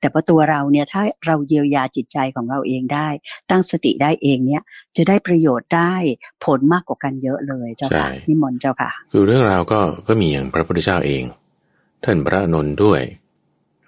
[0.00, 3.08] แต่พอตัวเราเนี่ยถ้าเราเยียวยาจิตใจของเราเองได้
[3.50, 4.62] ตั้งสติได้เองเนี่ย
[4.96, 5.94] จะได้ประโยชน์ได้
[6.44, 11.22] ผลมากกว่ากันเยอะเลยเจ้าค่ะนิมนต์เจ้าค่ะ คือเรื่องราวก็ก็มีอย่างพระพุทธเจ้าเอง
[12.04, 13.00] ท่านพระนนท์ด้วย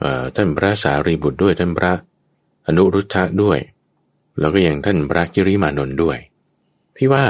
[0.01, 1.93] เอ่อท่านพระสารีบุตรด้วยท่านพระ
[2.67, 3.59] อนุรุทธะด้วย
[4.41, 6.19] แล้วก็อย่างท่านพระกิริมานนท์ด้วย
[6.97, 7.23] ที่ว่า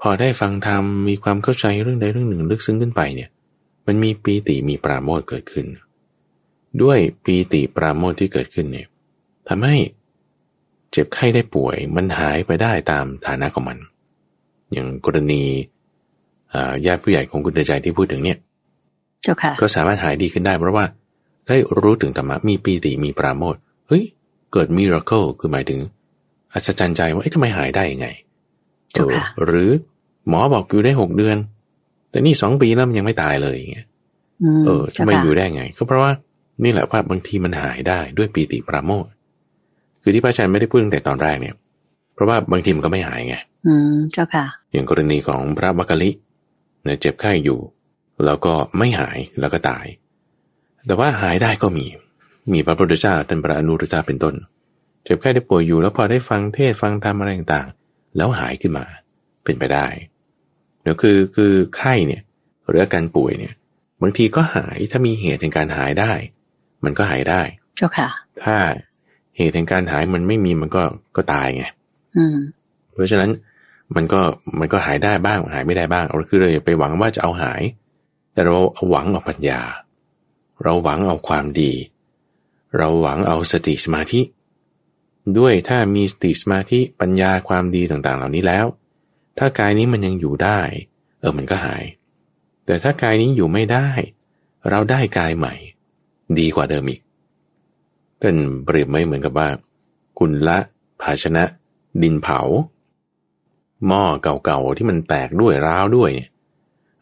[0.00, 3.30] พอได้ฟังธรรมมีความเข้าใจเรื่องใดเรื่องหนึ่งลึกซึ้งขึ้นไปเนี่ย
[3.88, 5.66] มันมีปีติมีปราโมทย์เกิดขึ้น
[6.82, 8.88] ด้วยปีติปราโมทย์ที่เกิดขึ้นเนี่ย
[9.48, 9.76] ทำให้
[10.90, 13.78] เจ็บไข้ได้ป่วยมันหายไปได้ตามฐานะของมัน
[14.72, 15.42] อย่างกรณี
[16.54, 18.38] อ่าญาติผู้ใหญ่ของคุณเดชใจที่พูดถึงเนี่ย
[19.22, 20.84] เจ้าค่ะก็สามารถหายดีขึ้นได้เพราะว่า
[21.46, 24.04] ได้รู้ถึงธรรมะมีปีติมีปราโมทย์เฮ้ย
[24.52, 25.80] เกิดมิราเคิลคือหมายถึง
[26.52, 28.08] อัศจรรย์ใจว่าเอ๊ะทำไมหายได้ยังไง
[28.92, 29.70] เจ้าค่ะเออหรือ
[30.28, 31.36] หมอบอกอยู่ได้หกเดือน
[32.10, 33.86] แต่นี่สองปีแล้วมันยังไม่ตายเลยอย่างเงี้ย
[34.42, 36.12] อืมเออเจ้าทำไมค่ะอยู่ได้ไง ก็เพราะว่า
[36.64, 39.10] นี่แหละว่าบางทีมันหายได้ด้วยปีติปราโมทย์
[40.02, 41.54] คือที่พระอาจารย์ไม่ได้พูดตั้งแต่ตอนแรกเนี่ย
[42.14, 46.10] เพราะว่าบางทีมันก็ไม่หายไง อืมเจ้าค่ะ อย่างกรณีของพระมักกะลิ
[46.84, 47.58] เนี่ยเจ็บไข้อยู่
[48.24, 49.86] แล้วก็ไม่หายแล้วก็ตาย
[50.86, 51.86] แต่ว่าหายได้ก็มี
[52.52, 54.34] มีพระพุทธเจ้าท่านพระอนุรุตตาเป็นต้น
[55.04, 58.84] เจ็บไข้ได้ป่วยอยู่แล้วพอได้ฟังเทศน์ฟังธรรมอะไรต่างๆ แล้วหายขึ้นมา
[59.44, 59.86] เป็นไปได้
[60.88, 62.22] เดี๋ยวคือคือไข้เนี่ย
[62.68, 63.54] หรืออาการป่วยเนี่ย
[64.02, 66.12] บางทีก็หายถ้ามีเหตุในการหายได้
[66.84, 67.40] มันก็หายได้
[67.76, 68.08] เจ้าค่ะ
[68.42, 68.56] ถ้า
[69.36, 70.82] เหตุแห่งการหายมันไม่มีมันก็
[71.16, 71.64] ก็ตายไง
[72.16, 72.36] อืม
[72.92, 73.30] เพราะฉะนั้น
[73.96, 74.20] มันก็
[74.58, 77.62] มันก็หายได้บ้างหายไม่ได้บ้างเราคือเราอย่าไปหวังว่าจะเอาหาย
[78.32, 79.60] แต่เราเอาหวังเอาปัญญา
[80.62, 81.72] เราหวังเอาความดี
[82.78, 84.20] เราหวังเอาสติสมาธิ
[85.38, 88.66] ด้วยถ้ามีสติสมาธิปัญญาความดีต่างๆ เหล่านี้แล้ว
[89.38, 90.60] ถ้ากายนี้มันยังอยู่ได้
[91.20, 91.84] เออมันก็หาย
[92.66, 93.88] แต่ถ้ากายนี้อยู่ไม่ได้
[94.70, 95.54] เราได้กายใหม่
[96.38, 97.00] ดีกว่าเดิมอีก
[98.20, 99.48] เป็นเปรียบไม่เหมือนกับว่า
[100.18, 100.58] คุณละ
[101.02, 101.44] ภาชนะ
[102.02, 102.40] ดินเผา
[103.86, 106.30] หม้อเก่าๆที่มันแตกด้วยร้าวด้วยเนี่ย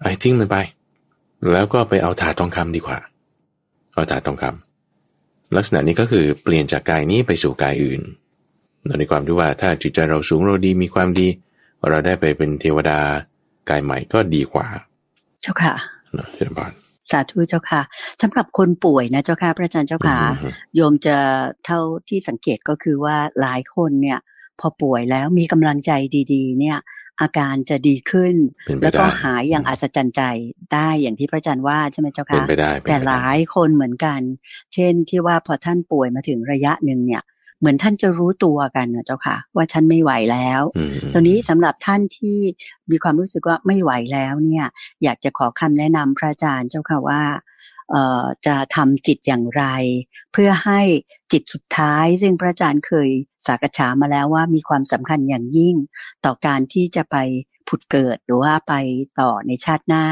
[0.02, 0.56] ไอ้ทิ้งมันไป
[1.52, 2.98] แล้วก็ไปเอาถาดทองคำดีกว่า
[3.94, 8.00] เอาถาดทองคำลักษณะนี้ก็คือเปลี่ยนจากกายนี้ไปสู่กายอื่น
[8.98, 11.28] ในความที่ว่าถ้าจิตใจเราสูงเราดีมีความดี
[11.88, 12.98] เราได้ไปเป็นเทวดา
[13.68, 14.66] กายใหม่ก็ดีกว่า
[15.42, 15.74] เจ้าค่ะ
[16.18, 16.72] นะเชิญบาน
[17.10, 17.82] สาธุเจ้าค่ะ
[18.22, 21.16] สำหรับคนป่วยนะเจ้าค่ะ พระอาจารย์เจ้าค่ะอืมโยมจะ
[21.64, 24.18] เท่าที่สังเกตก็คือว่าหลายคนเนี่ย
[24.60, 25.92] พอป่วยแล้วมีกำลังใจ
[26.32, 26.78] ดี ๆ เนี่ย
[27.20, 28.34] อาการจะดีขึ้น
[28.66, 30.22] เป็นไปแล้วก็ได้หายอย่างอัศจรรย์ใจ
[30.74, 34.20] ได้อย่างที่พระอาจารย์ว่าใช่ไหมเจ้าเป็นค่ะไปได้เป็นแต่ไปหได้ลายคนเหมือนกัน
[34.74, 37.22] เช่นที่ว่าพอท่านป่วยมาถึงระยะหนึ่งเนี่ย
[37.58, 42.38] เหมือนท่านจะรู้ตัวกันนะเจ้าค่ะ ว่าฉันไม่ไหวแล้วอืมตรงนี้สำหรับท่านที่
[42.90, 44.66] มีความรู้สึกว่าไม่ไหวแล้วเนี่ย
[45.02, 47.22] อยากจะขอคำแนะนำพระอาจารย์เจ้าค่ะว่า
[47.90, 49.64] เอ่อจะทำจิตอย่างไร
[50.32, 50.80] เพื่อให้
[51.32, 53.08] จิตสุดท้าย ซึ่งพระอาจารย์เคย
[53.46, 55.76] สักษามาแล้วว่ามีความสำคัญอย่างยิ่ง
[56.24, 57.16] ต่อการที่จะไป
[57.68, 58.74] ผุดเกิดหรือว่าไป
[59.20, 60.04] ต่อในชาติหน้า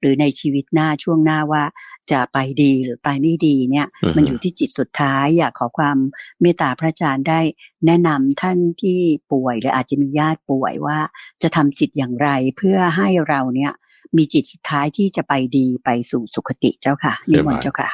[0.00, 1.64] หรือในชีวิตหน้าช่วงหน้าว่า
[2.12, 5.96] จะไปดีหรือไปไม่ดีเนี่ยอือฮึมันอยู่ที่จิตสุดท้ายอยากขอความ
[6.40, 7.40] เมตตาพระอาจารย์ได้
[7.86, 8.98] แนะนำท่านที่
[9.32, 10.98] ป่วยหรืออาจจะมีญาติป่วยว่า
[11.42, 13.72] จะทำจิตอย่างไรเพื่อให้เราเนี่ย
[14.16, 17.90] มีจิตสุดท้ายที่จะไปดีไปสู่สุคติเจ้าค่ะนิมนต์เจ้าค่ะ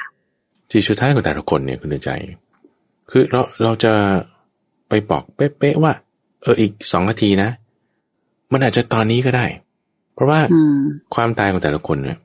[0.70, 2.10] จิตสุดท้ายของแต่ละคนเนี่ยคุณเดินใจ
[3.10, 3.92] คือเราเราจะ
[4.88, 5.92] ไปบอกเป๊ะๆว่า
[6.42, 7.50] เอออีกสองนาทีนะ
[8.52, 9.46] มันอาจจะตอนนี้ก็ได้
[10.14, 10.78] เพราะว่าอืม
[11.14, 12.18] ความตายของแต่ละคนเนี่ย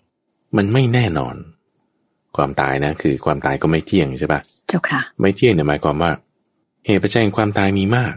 [0.58, 1.36] มันไม่แน่นอน
[2.36, 6.12] ความตายนะ คือความตายก็ไม่เที่ยงใช่ปะเจ้าค่ะ ไม่เที่ยงเนี่ยหมายความว่า
[6.86, 8.14] เหตุปัจจัยแห่งความตายมีมาก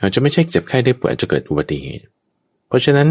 [0.00, 2.04] อาจจะไม่ใช่เจ็บไข้ได้ป่วยอาจจะเกิดอุบัติเหตุ
[2.68, 3.08] เพราะฉะนั้น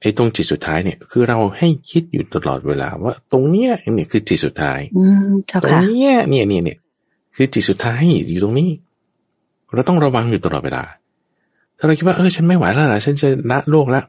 [0.00, 6.78] ไอ้ตรงจิตสุดท้ายเนี่ย คือเราให้คิดอยู่ตลอดเวลา ว่าตรงเนี้ยเนี่ยคือจิตสุดท้ายอืมเจ้าตรงค่ะเนี้ยเนี่ยเนี่ยเนี่ย
[7.36, 8.00] คือจิตสุดท้าย
[8.30, 8.70] อยู่ตรงนี้
[9.74, 10.84] เราต้องระวังอยู่ตลอดเวลา
[11.78, 14.02] ถ้าเราคิดว่าเออฉันไม่ไหวแล้วล่ะฉันจะละโลกละ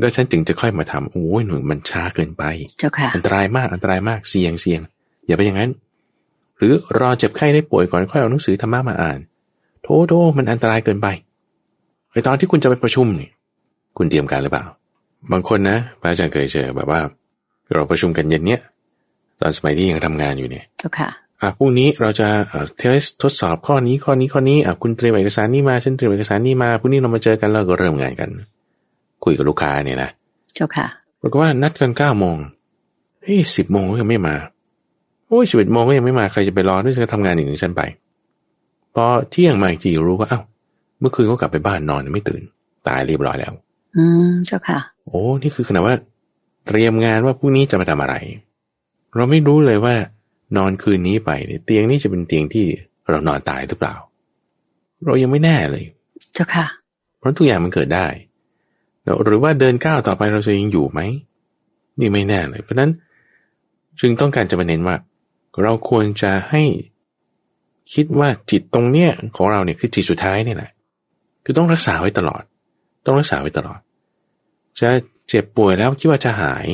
[0.00, 2.44] แล้วฉันจึงจะค่อยมาทำโอ้ยหนูมันช้าเกินไป
[2.78, 4.80] เจ้าค่ะอันตรายมากอันตรายมากเสี่ยงเสี่ยง
[5.26, 5.70] อย่าไปอย่างนั้น
[6.58, 9.18] หรือรอเจ็บไข้ได้ป่วยก่อนค่อยเอาหนังสือธรรมะมาอ่าน
[9.82, 11.08] โทโทมันอันตรายเกินไป
[12.12, 13.30] ไอตอนที่คุณจะไปประชุมเนี่ย
[13.96, 14.64] คุณเตรียมการหรือเปล่า
[15.32, 17.00] บางคนนะพระอาจารย์เคยเจอแบบว่า
[17.72, 18.60] เราประชุมกันเย็นเนี้ย
[19.40, 21.08] ตอนสมัยที่ยังทำงานอยู่เนี่ยเจ้าค่ะ
[21.42, 28.28] อะพรุ่งนี้เราจะเอ่อเทสทดสอบข้อนี้ข้อนี้ข้อนี้อะคุณเตรียมเอกสารนี้มาฉันเตรียมเอกสารนี้มาพรุ่งนี้เรามาเจอกันแล้วก็เริ่มงานกัน
[29.24, 30.10] คุยกับลูกค้าเนี่ยนะ
[30.54, 30.86] เจ้าค่ะ
[31.20, 32.36] ปรากฏว่านัดกันเก้าโมง
[33.22, 34.34] เฮ้ยสิบโมงก็ยังไม่มา
[35.28, 37.82] โอ้ยสิบเอ็ดโมงก็ยังไม่มาใครจะไปรอด้วยจะทำงานอย่างนี้ฉันไป
[38.94, 40.40] พอเที่ยงมาอีกทีรู้ว่าเอ้า
[41.00, 42.42] เมื่อคืนเขากลับไปบ้านนอนไม่ตื่น
[42.88, 43.52] ตายเรียบร้อยแล้ว
[43.96, 45.96] อืมเจ้าค่ะ โอ้นี่คือขนาดว่า
[46.66, 48.14] เตรียมงานว่าพรุ่งนี้จะมาทำอะไร
[49.14, 49.94] เราไม่รู้เลยว่า
[50.56, 52.66] นอนคืนนี้ไปเนี่ยเตียงนี้จะเป็นเตียงที่
[53.08, 53.94] เรานอนตายหรือเปล่า
[55.04, 55.84] เรายังไม่แน่เลย
[56.34, 56.66] เจ้าค่ะ
[57.18, 58.06] เพราะทุกอย่างมันเกิดได้
[59.02, 61.00] แล้วหรือว่าเดินก้าวต่อไปเราจะยังอยู่ไหม
[62.00, 62.90] นี่ไม่แน่เลย เพราะฉะนั้น
[64.00, 64.96] จึงต้องการจะมาเน้นว่า
[65.62, 66.62] เราควรจะให้
[67.94, 70.70] คิดว่าจิตตรงเนี้ยของเราเนี่ยคือจิตสุดท้ายเนี่ยแหละ
[71.44, 72.42] คือต้องรักษาไว้ตลอด
[73.06, 73.80] ต้องรักษาไว้ตลอด
[74.80, 74.90] จะ
[75.28, 76.66] เจ็บป่วยแล้วคิดว่าจะหาย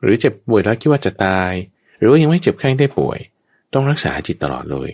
[0.00, 1.50] หรือเจ็บป่วยแล้วคิดว่าจะตาย
[1.98, 3.18] หรือว่ายังไม่เจ็บไข้ได้ป่วย
[3.74, 4.90] ต้องรักษาจิตตลอดเลย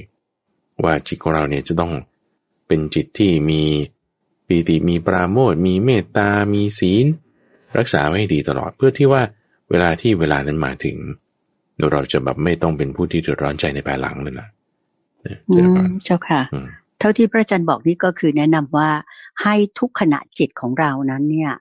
[0.84, 1.92] ว่าจิตของเราเนี่ยจะต้อง
[2.66, 3.62] เป็นจิตที่มี
[4.46, 7.07] ปีติมีปราโมทย์มีเมตตา มีศีล
[7.78, 9.22] รักษาไว้ให้ดีตลอดเพื่อที่ว่า
[9.70, 10.96] เวลาที่เวลานั้นมาถึง
[11.92, 14.48] เราจะแบบไม่ต้องเป็นผู้ที่เดือดร้อนใจในภายหลังเลยนะ
[15.22, 16.66] เนี่ยอืเจริญมพรเจ้าค่ะอืม
[16.98, 18.90] เท่าที่พระอาจารย์บอกนี่ก็คือแนะนำว่า
[19.42, 21.53] ให้ทุกขณะจิตของเรานั้นเนี่ย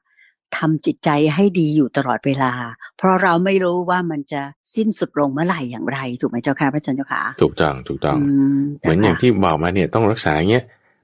[0.58, 2.52] ทำจิตใจให้ดีอยู่ตลอดเวลา
[2.98, 4.42] เพราะเราไม่รู้ว่ามันจะ
[4.76, 10.64] สิ้นสุดลงเมื่อไหร่อย่างไร ถูกไหมเจ้าค่ะพระอาจารย์เจ้าค่ะถูกต้องถูกต้องอืมเหมือนอย่างที่บอกมาเนี่ยต้องรักษาอย่างเงี้ย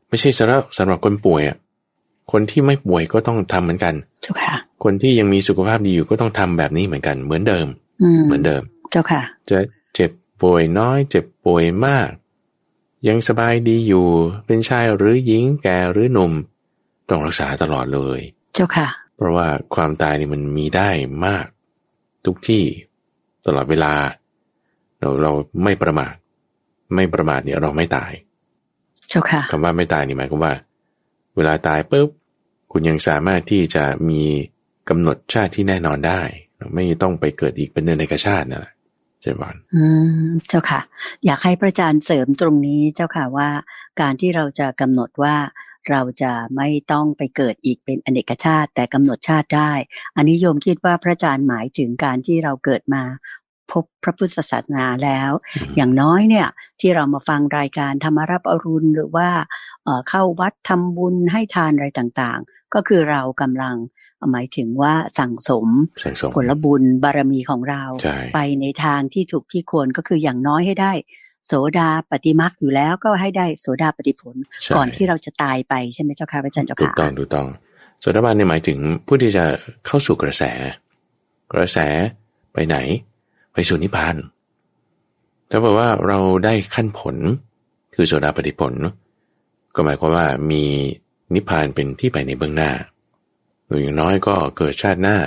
[0.09, 1.57] ไม่ใช่สำหรับสำหรับคนป่วยอะ
[2.31, 3.93] คนที่ไม่ป่วยก็ต้องทำเหมือนกัน
[4.23, 7.67] เจ้าค่ะ คนที่ยังมีสุขภาพดีอยู่ก็ต้องทำแบบนี้เหมือนกัน เหมือนเดิม
[8.01, 9.59] อืมเหมือนเดิม เจ้าค่ะ จะ
[9.95, 12.09] เจ็บป่วยน้อย เจ็บป่วยมาก
[13.07, 14.05] ยังสบายดีอยู่
[14.45, 16.31] เป็นชายหรือหญิงแก่หรือหนุ่ม
[17.09, 18.19] ต้องรักษาตลอดเลย
[18.53, 20.89] เจ้าค่ะ เพราะว่าความตายนี่มันมีได้
[21.25, 21.47] มาก
[22.25, 22.63] ทุกที่
[23.45, 23.93] ตลอดเวลา
[24.99, 25.31] เราเรา
[25.63, 26.15] ไม่ประมาท
[26.95, 28.11] ไม่ประมาทเนี่ยเราไม่ตาย
[29.09, 30.53] เจ้าค่ะคำว่าไม่ตายนี่หมายความว่า
[31.35, 32.09] เวลาตายปุ๊บ
[32.71, 34.21] คุณยังสามารถที่จะมี
[34.89, 36.21] กำหนดชาติที่แน่นอนได้
[36.73, 38.73] ไม่ต้องไปเกิดอีกเป็นเนในกชาตินั่นแหละ
[39.21, 39.83] เช่นวันอื
[40.27, 40.81] มเจ้าค่ะ
[41.25, 43.49] อยากให้พระอาจารย์เสริมตรงนี้เจ้าค่ะว่า
[44.01, 45.35] การที่เราจะกำหนดว่า
[45.91, 49.71] เราจะไม่ต้องไปเกิดอีกเป็นอเนกชาติ แต่กำหนดชาติได้
[50.15, 53.03] อันนี้โยมคิดว่าพระอาจารย์หมายถึงการที่เราเกิดมา
[53.71, 55.31] พบพระพุทธศาสนาแล้ว
[55.75, 56.47] อย่างน้อยเนี่ย
[56.79, 59.29] ที่เรามาฟังรายการธรรมรับอรุณหรือว่า
[60.09, 63.75] เข้าวัดทำบุญให้ทานอะไรต่างๆ ก็คือเรากำลัง
[64.31, 65.67] หมายถึงว่าสั่งสม
[66.35, 67.83] ผลบุญบารมีของเรา
[68.33, 70.93] ไปในทางที่ถูกที่ควรก็คืออย่างน้อยให้ได้
[71.47, 74.35] โสดาปฏิมักอยู่แล้วก็ให้ได้โสดาปฏิผล
[74.75, 77.47] ก่อนที่เราจะตายไปใช่ไหมเจ้าค่ะพระอาจารย์เจ้าค่ะถูกต้องถูกต้อง
[77.99, 79.45] โสดาบันเนี่ยหมายถึงผู้ที่จะ
[79.85, 80.43] เข้าสู่กระแส
[81.53, 81.77] กระแส
[82.53, 82.77] ไปไหน
[83.53, 84.15] ไปสู่นิพพาน
[85.49, 87.15] ถ้าบอกว่าเราได้ขั้นผล
[87.95, 88.73] คือโสดาปฏิผล
[89.75, 90.63] ก็หมายความว่ามี
[91.33, 92.71] นิพพานเป็นที่ไปในเบื้องหน้า
[93.67, 95.17] หรืออย่างน้อยก็เกิดชาติหน้า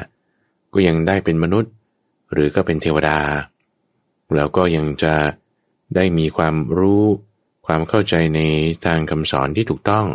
[0.72, 1.72] ก็ยังได้เป็นมนุษย์
[2.32, 3.18] หรือก็เป็นเทวดา
[4.36, 5.14] แล้วก็ยังจะ
[5.94, 7.04] ได้มีความรู้
[7.66, 8.40] ความเข้าใจใน
[8.86, 10.06] ทางคำสอนที่ถูกต้อง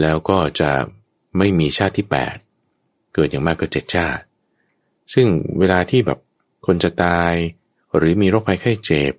[0.00, 0.70] แล้วก็จะ
[1.38, 2.36] ไม่มีชาติที่แปด
[3.14, 4.22] เกิดอย่างมากก็เจ็ดชาติ
[5.14, 5.26] ซึ่ง
[5.58, 6.18] เวลาที่แบบ
[6.66, 7.32] คนจะตาย
[7.96, 9.12] หรือมีโรคภัยไข้เจ็บ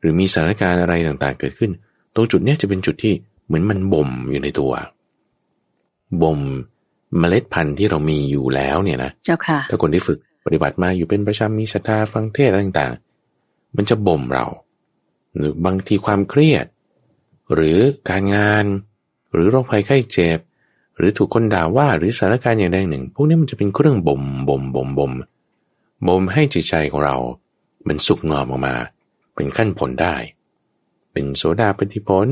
[0.00, 1.70] หรือมีสถานการณ์อะไรต่างๆ เกิดขึ้น
[2.14, 3.14] ตรงจุดนี้จะเป็นจุดที่
[3.46, 4.72] เหมือนมันบ่มอยู่ในตัว
[6.22, 6.40] บ่ม
[7.18, 14.46] เมล็ดพันธุ์ที่เรามีอยู่แล้วเนี่ยนะเจ้าค่ะถ้าคนที่ฝึกปฏิบัติมาอยู่เป็นประจำมีศรัทธาฟังเทศอะไรต่างๆ มันจะบ่มเรา
[15.36, 16.66] หรือบางทีความเครียด
[17.54, 17.78] หรือ
[18.10, 18.64] การงาน
[19.32, 20.38] หรือโรคภัยไข้เจ็บ
[20.96, 25.12] หรือถูกคนด่าว่าหรือสถานการณ์อย่างใดหนึ่ง พวกนี้มันจะเป็นเครื่องบ่มบ่มบ่มบ่ม
[26.06, 27.16] บ่มให้จิตใจของเรา
[27.86, 28.74] มันสุกงอมออกมา
[29.34, 30.16] เป็นขั้นผลได้
[31.12, 32.28] เป็นโสดาปฏิผล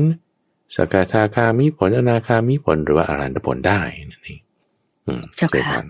[0.75, 3.79] สกทาคามิผลอนาคามิผลหรือว่าอารันตผลได้
[4.11, 4.39] นั่นเอง
[5.35, 5.83] เจ้าค่ะ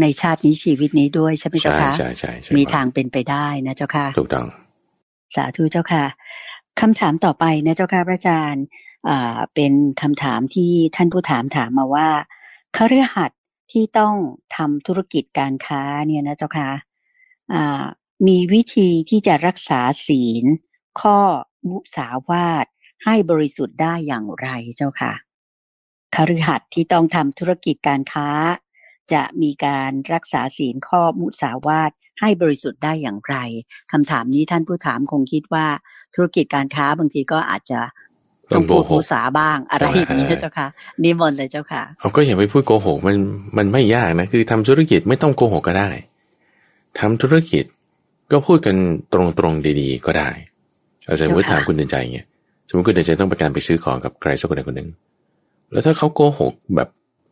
[0.00, 4.46] ในชาตินี้ชีวิตนี้ด้วยใช่ไหมเจ้าค่ะใช่ใช่ใช่มีทางเป็นไปได้นะเจ้าค่ะถูกต้อง
[5.36, 6.04] สาธุเจ้าค่ะ
[6.80, 8.64] คำถามต่อไปนะเจ้าค่ะพระอาจารย์
[9.54, 12.08] เป็นคำถามที่ท่านผู้ถามถามมาว่า
[12.76, 13.40] คฤหัสถ์
[13.72, 14.14] ที่ต้อง
[14.56, 16.70] ทำธุรกิจการค้าเนี่ยนะเจ้าค่ะ
[18.26, 20.44] มีวิธีที่จะรักษาศีล
[21.00, 21.18] ข้อ
[21.68, 22.66] มุสาวาท
[23.04, 25.12] ให้บริสุทธิ์ได้อย่างไรเจ้าค่ะ
[26.14, 28.28] คฤหัสถ์ที่ต้องทำธุรกิจการค้า
[29.14, 31.90] จะมีการรักษาศีลข้อมุสาวาท
[32.20, 33.36] ให้บริสุทธิ์ได้อย่างไร
[33.92, 35.66] คำถามนี้ท่านผู้ถามคงคิดว่า
[36.14, 37.80] ธุรกิจการค้าบางทีก็อาจจะ
[38.54, 40.66] ต้องพูดภาษาบ้างอะไรอย่างนี้เจ้าค่ะ
[41.02, 43.16] นิมนต์เลยเจ้าค่ะเอาก็อย่าไปพูดโกหกมัน
[43.56, 45.90] มันไม่ยากนะคือทำธุรกิจไม่ต้องโกหกก็ได้
[46.98, 47.64] ทำธุรกิจ
[48.32, 48.76] ก็พูดกัน
[49.12, 50.30] ตรงๆดีๆก็ได้
[51.08, 52.26] อาจารย์ว่าถามคุณเดินใจเงี้ย
[52.68, 54.88] สมมติคุณเดินใจต้องประกันไปซื้อของกับใครสักคนใดคนหนึ่ง
[55.72, 56.88] แล้วถ้าเขาโกหกแบบ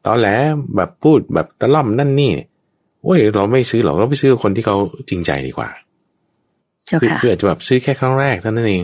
[0.07, 0.29] ตอนแหล
[0.77, 2.33] แบบพูดแบบตะล่อมนั่นนี่
[3.03, 4.77] โอ้ยเราไม่ซื้อหรอกเราไปซื้อคนที่เขา
[5.09, 5.69] จริงใจดีกว่า
[7.19, 8.83] เพื่อจะแบบซื้อแค่ครั้งแรกเท่านั้นเอง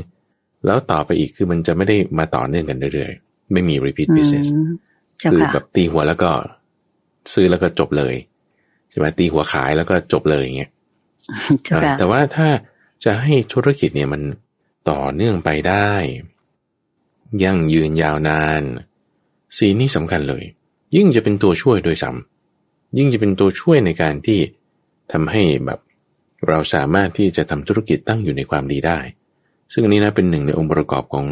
[0.67, 4.47] แล้วต่อไปอีกคือมันจะไม่ได้มาต่อเนื่องกันเรื่อยๆ ไม่มี repeat business
[5.31, 6.31] คือแบบตีหัวแล้วก็
[7.35, 8.15] ซื้อแล้วก็จบเลย
[8.91, 10.71] ใช่ไหมตีหัวขายแล้วก็จบเลยอย่างเงี้ย
[11.99, 12.49] แต่ว่าถ้า
[13.05, 14.23] จะให้ธุรกิจเนี่ยมัน
[14.91, 15.91] ต่อเนื่องไปได้
[17.45, 18.63] ยั่งยืนยาวนาน
[19.57, 20.45] สีนี้สำคัญเลย
[20.95, 24.39] ยิ่งจะเป็นตัวช่วยโดยซ้ำยิ่งจะเป็นตัวช่วยในการที่
[25.13, 25.81] ทำให้แบบ
[26.49, 28.99] เราสามารถที่จะทำธุรกิจตั้งอยู่ในความดีได้
[29.73, 31.27] ซึ่งอันนี้นะเป็นหนึ่งในองค์ประกอบของ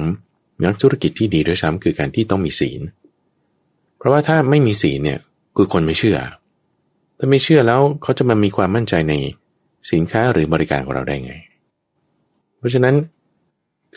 [0.64, 2.80] นักธุรกิจที่ดีด้วยซ้ำคือการที่ต้องมีศีล
[3.98, 5.20] เพราะว่าถ้าไม่มีศีลเนี่ย
[5.56, 6.18] คือคนไม่เชื่อ
[7.18, 9.14] ถ้าไม่เชื่อแล้วเขาจะมามีความมั่นใจใน
[9.90, 11.34] สินค้าหรือบริการของเราได้ไง
[12.58, 12.94] เพราะฉะนั้น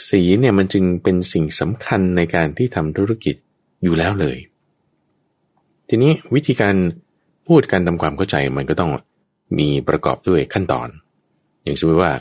[0.10, 3.36] ศีลเนี่ยมันจึงเป็นสิ่งสำคัญในการที่ทำธุรกิจ
[3.84, 4.38] อยู่แล้วเลย
[5.90, 6.76] ทีนี้วิธีการ
[7.48, 8.92] พูดการทำความเข้าใจมันก็ต้อง
[9.60, 10.88] มีประกอบด้วยขั้นตอน
[11.64, 12.12] อย่างเช่นว่า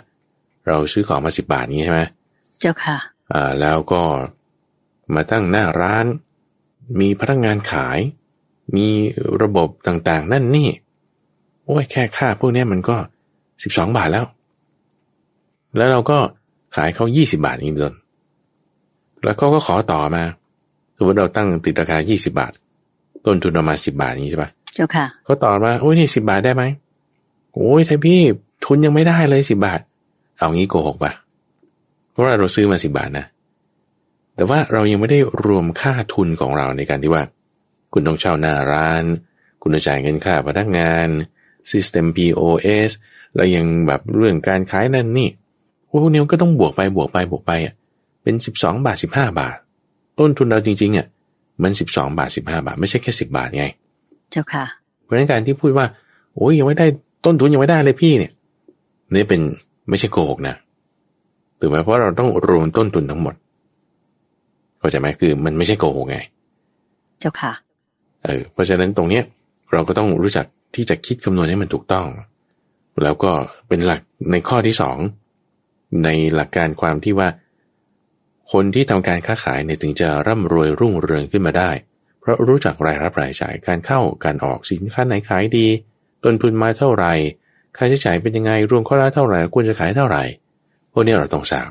[0.67, 2.01] เราซื้อของมาสิบบาทนี้ใช่ไหม
[2.61, 2.97] เจ้าค่ะ
[3.33, 4.03] อ่าแล้วก็
[5.14, 6.07] มาตั้งหน้าร้าน
[7.01, 7.99] มีพนักงานขาย
[8.77, 8.89] มี
[9.43, 10.69] ระบบต่างๆ นั่นนี่
[11.64, 12.97] โอ้ยแค่ค่าพวกนี้มันก็
[13.62, 14.25] สิบสองบาทแล้ว
[15.77, 16.19] แล้วเราก็
[16.77, 17.97] ขายเขายี่สิบาทนี้เป็นต้น
[19.23, 20.23] แล้วเขาก็ขอต่อมา
[20.97, 22.53] สมมติเราตั้งติดราคายี่สิบาท
[23.27, 26.62] ต้นทุนประมาณสิบาทนี้ใช่ปะเจ้าค่ะเขาต่อมาโอ้ยนี่สิบาทได้ไหม
[27.55, 28.20] โอ้ยไทพี่
[28.64, 29.81] ทุนยังไม่ได้เลยสิบาท
[30.39, 31.12] เอางี้โกหกปะ
[32.11, 33.27] เพราะว่าเราซื้อมาสิบาทนะ
[34.37, 37.22] แต่ว่าเรายังไม่ได้รวมค่าทุนของเราในการที่ว่า
[37.93, 39.05] คุณต้องเช่าหน้าร้าน
[39.61, 41.09] คุณต้องจ่ายเงินค่าพนักงาน
[41.70, 42.91] System POS
[43.35, 45.29] แล้วยังแบบเรื่องการขายนั่นนี่
[45.89, 47.74] พวกนี้ก็ต้องบวกไปบวกไปบวกไปอะ
[48.22, 49.57] เป็นสิบสองบาทสิบห้าบาท
[50.18, 51.07] ต้นทุนเราจริงๆอะ
[51.63, 53.67] มันสิบสองบาทสิบห้าบาท ไม่ใช่แค่สิบาทไง
[54.31, 54.65] เจ้าค่ะ
[55.05, 55.87] เพราะนั้นการที่พูดว่า
[56.35, 56.87] โอ้ยยังไม่ได้
[57.25, 58.33] ต้นทุนยังไม่ได้เลยพี่เนี่ย
[59.15, 59.41] นี่เป็น
[59.89, 60.55] ไม่ใช่โกหกนะ
[61.61, 63.35] ถูกไหมเพราะเราต้องรวมต้นทุนทั้งหมด
[64.79, 66.19] เข้าใจไหมคือมันไม่ใช่โกหกไง
[67.21, 67.53] เจ้าค่ะ
[68.25, 69.25] เออเพราะฉะนั้นตรงเนี้ย
[69.73, 72.07] เราก็ต้องรู้จักที่จะคิดคำนวณให้มันถูกต้อง
[73.03, 73.33] แล้วก็
[73.69, 74.01] เป็นหลัก
[74.31, 74.97] ในข้อที่สอง
[76.05, 77.29] ในหลักการความที่ว่า
[78.53, 81.70] คนที่ทำการค้าขายเนี่ยถึงจะร่ำรวยรุ่งเรืองขึ้นมาได้
[82.20, 85.66] เพราะรู้จักรายรับรายจ่ายการเข้าการออกสินค้าไหนขายดี
[86.24, 87.12] ต้นทุนมาเท่าไหร่
[87.76, 90.22] ค่าใช้จ่ายเป็นยังไงรวมข้อละเท่าไหร่ควรจะขายเท่าไหร่
[90.92, 91.68] พวกนี้เราต้องทราบ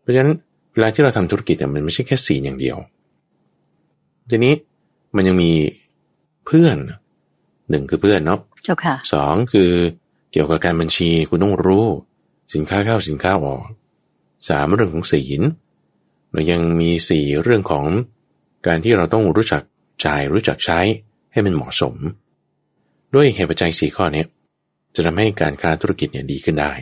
[0.00, 0.32] เพราะฉะนั้น
[0.72, 2.76] เวลาที่เราทำธุรกิจมันไม่ใช่แค่สีอย่างเดียว
[4.30, 4.54] ทีนี้
[5.16, 5.52] มันยังมี
[6.46, 6.76] เพื่อน
[7.70, 9.70] หนึ่งคือเพื่อนเนาะเจ้าค่ะสองคือ
[10.32, 11.86] เกี่ยวกับการบัญชีคุณต้องรู้
[12.54, 13.62] สินค้าเข้าสินค้าออก
[14.48, 15.42] สามเรื่องของศีล
[16.32, 17.84] เรายังมีสี่เรื่องของ
[18.66, 19.62] การที่เราต้องรู้จัก
[20.04, 20.78] จ่ายรู้จักใช้
[21.32, 21.94] ให้มันเหมาะสม
[23.14, 24.24] ด้วยเหตุปัจจัยสี่ข้อนี้
[24.94, 26.72] จะทำให้การค้าธุรกิจเนี่ยดีขึ้นได้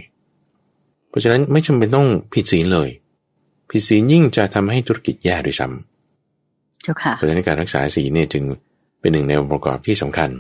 [1.09, 2.89] เพราะฉะนั้นไม่จำเป็นต้องผิดศีลเลย
[3.71, 8.45] ผิดศีลยิ่งจะทำให้ธุรกิจแย่ด้วยซ้ำเจ้าค่ะเพราะฉะนั้นการรักษาศีลเนี่ยจึง
[9.01, 10.31] เป็นหนึ่งในองค์ประกอบที่สำคัญ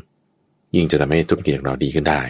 [0.77, 2.21] ยิ่งจะทำให้ธุรกิจของเราดีขึ้นได้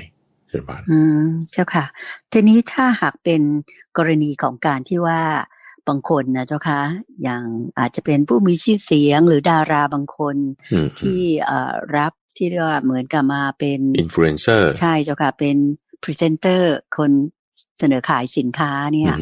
[0.48, 1.84] เช่นกันอืมเจ้าค่ะ
[2.32, 3.42] ทีนี้ถ้าหากเป็น
[3.96, 5.20] กรณีของการที่ว่า
[5.88, 6.80] บางคนนะเจ้าค่ะ
[7.22, 7.42] อย่าง
[7.78, 10.36] อาจจะเป็นผู้มีชื่อเสียงหรือดาราบางคน
[11.00, 11.20] ที่
[11.96, 15.56] รับที่เรียกว่าเหมือนกับมาเป็นอินฟลูเอนเซอร์ใช่เจ้าค่ะเป็น
[16.02, 17.10] พรีเซนเตอร์คน
[17.78, 19.14] เสนอขายสินค้าเนี่ย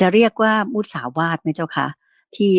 [0.00, 1.86] จะเรียกว่ามุสาวาทไหมเจ้าค่ะ
[2.36, 2.50] ที่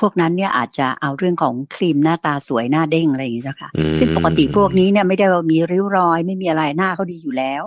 [0.00, 7.62] พวกนั้นเนี่ยอาจจะเอาเรื่องของครีมหน้าตาสวยหน้าเด้งอะไรอย่างนี้เจ้าค่ะซึ่งปกติพวกนี้เนี่ยไม่ได้ว่ามีริ้วรอย ไม่มีอะไรหน้าเขาดีอยู่แล้ว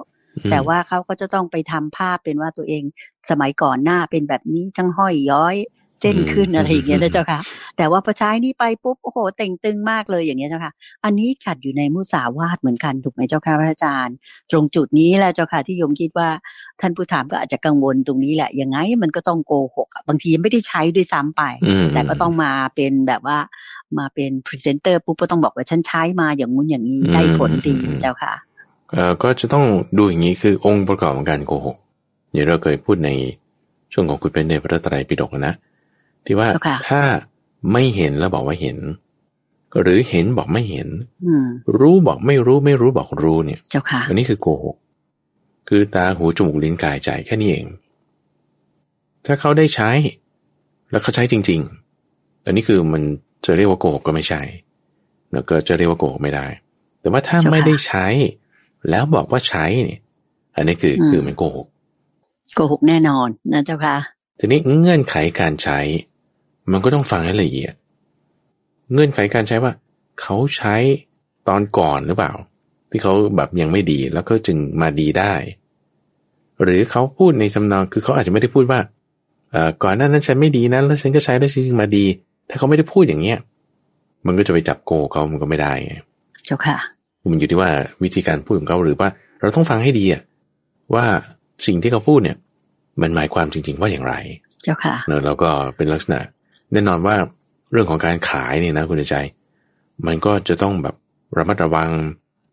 [0.52, 2.84] แต่ว่าเขาก็จะต้องไปทำภาพเป็นว่าตัวเอง
[3.30, 5.56] สมัยก่อนหน้าเป็นแบบนี้ทั้งห้อยย้อย
[6.02, 7.40] เส้นขึ้นอะไรอย่างเงี้ยนะเจ้าค่ะ
[7.78, 10.74] แต่ว่าพอใช้นี่ไปปุ๊บโอ้โหเต่งตึงมากเลยอย่างเงี้ยเจ้าค่ะ
[11.06, 14.16] อันนี้ขัดอยู่ในมุสาวาทเหมือนกันถูกไหมเจ้าค่ะพระอาจารย์
[14.52, 16.30] ตรงจุดนี้แหละเจ้าค่ะที่โยมคิดว่า
[16.82, 21.44] ท่านผู้ถามก็อาจจะกังวลตรงนี้แหละยังไงมันก็ต้องโกหกบางทีไม่ได้ใช้ด้วยซ้ำไป
[21.94, 23.38] แต่ก็ต้องมาเป็นแบบว่า
[23.98, 28.34] มาเป็นพรีเซนเตอร์ปุ๊บก็ต้องบอกว่าฉันใช้มาอย่างงู้นอย่างนี้ได้ผลดีเจ้าค่ะ
[28.92, 29.66] เอ่อก็จะต้อง
[29.98, 31.78] ดูอย่างนี้คือองค์ประกอบของการโกหก
[32.34, 33.10] อย่างเราเคยพูดใน
[33.94, 35.54] ช่วงของคุณเป็นในพระไตรปิฎกนะ
[36.28, 36.50] ที่ว่า
[36.90, 37.02] ถ้า
[37.72, 38.78] ไม่เห็นแล้วบอกว่าเห็น
[39.82, 40.88] หรือเห็นบอกไม่เห็น
[41.80, 44.76] รู้บอกไม่รู้ไม่รู้บอกรู้เนี่ยเจ้าค่ะอันนี้คือโกหก
[45.70, 47.66] คือตาหูจมูกลิ้นกายใจแค่นี้เอง
[49.26, 49.90] ถ้าเขาได้ใช้
[50.92, 51.62] แล้วเขาใช้จริง
[52.04, 53.04] ๆ อันนี้คือมัน
[53.46, 54.42] จะเรียกว่าโกหกก็ไม่ใช่
[55.34, 56.48] แล้วก็จะเรียกว่าโกหกไม่ได้
[57.02, 58.06] แต่ว่าถ้าไม่ได้ใช้
[58.90, 60.02] แล้วบอกว่าใช้เนี่ย
[60.56, 61.68] อันนี้คือคือมันโกหก
[62.56, 63.98] โกหกแน่นอนนะเจ้าค่ะ
[64.40, 65.80] ทีนี้เงื่อนไขการใช้
[66.72, 67.74] มันก็ต้องฟังให้ละเอียด
[68.94, 69.72] เงื่อนไขการใช้ว่า
[70.22, 70.76] เขาใช้
[71.48, 72.34] ตอนก่อนหรือเปล่า
[72.90, 75.34] ที่เขาแบบยังไม่ดีแล้วก็จึงมาดีได้
[76.64, 78.80] หรือเขาพูดในสำนองคือเขาอาจจะไม่ได้พูดว่า
[79.84, 82.06] ก่อนหน้านั้นฉันไม่ดีนะแล้วฉันก็ใช้แล้วฉันมาดี
[82.50, 83.38] ถ้าเขาไม่ได้พูดอย่างเงี้ย
[84.26, 85.94] มันก็จะไปจับโกเขามันก็ไม่ได้ไง
[86.46, 86.78] เจ้าค่ะ
[87.32, 87.70] มันอยู่ที่ว่า
[88.04, 89.10] วิธีการพูดของเขาหรือว่า
[89.42, 90.22] เราต้องฟังให้ดีอะ
[90.94, 91.06] ว่า
[91.68, 92.38] สิ่งที่เขาพูดเนี่ย
[93.02, 94.14] มันหมายความจริง ๆ ว่าอย่างไร
[94.64, 94.96] เจ้าค่ะ
[95.26, 96.20] แล้วก็เป็นลักษณะ
[96.72, 97.16] แน่นอนว่า
[97.72, 99.16] เรื่องของการขายเนี่ยนะคุณใจ
[100.06, 100.96] มันก็จะต้องแบบ
[101.38, 101.90] ระมัดระวัง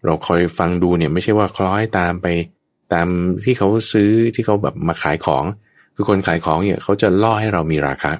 [0.04, 2.26] เราคอยฟังดูเนี่ยไม่ใช่ว่าคล้อยตามไป
[2.92, 3.06] ตาม
[3.44, 5.44] ที่เขาซื้อที่เขาแบบมาขายของ
[5.94, 8.12] คือคนขายของเนี่ยเขาจะล่อให้เรามีราคา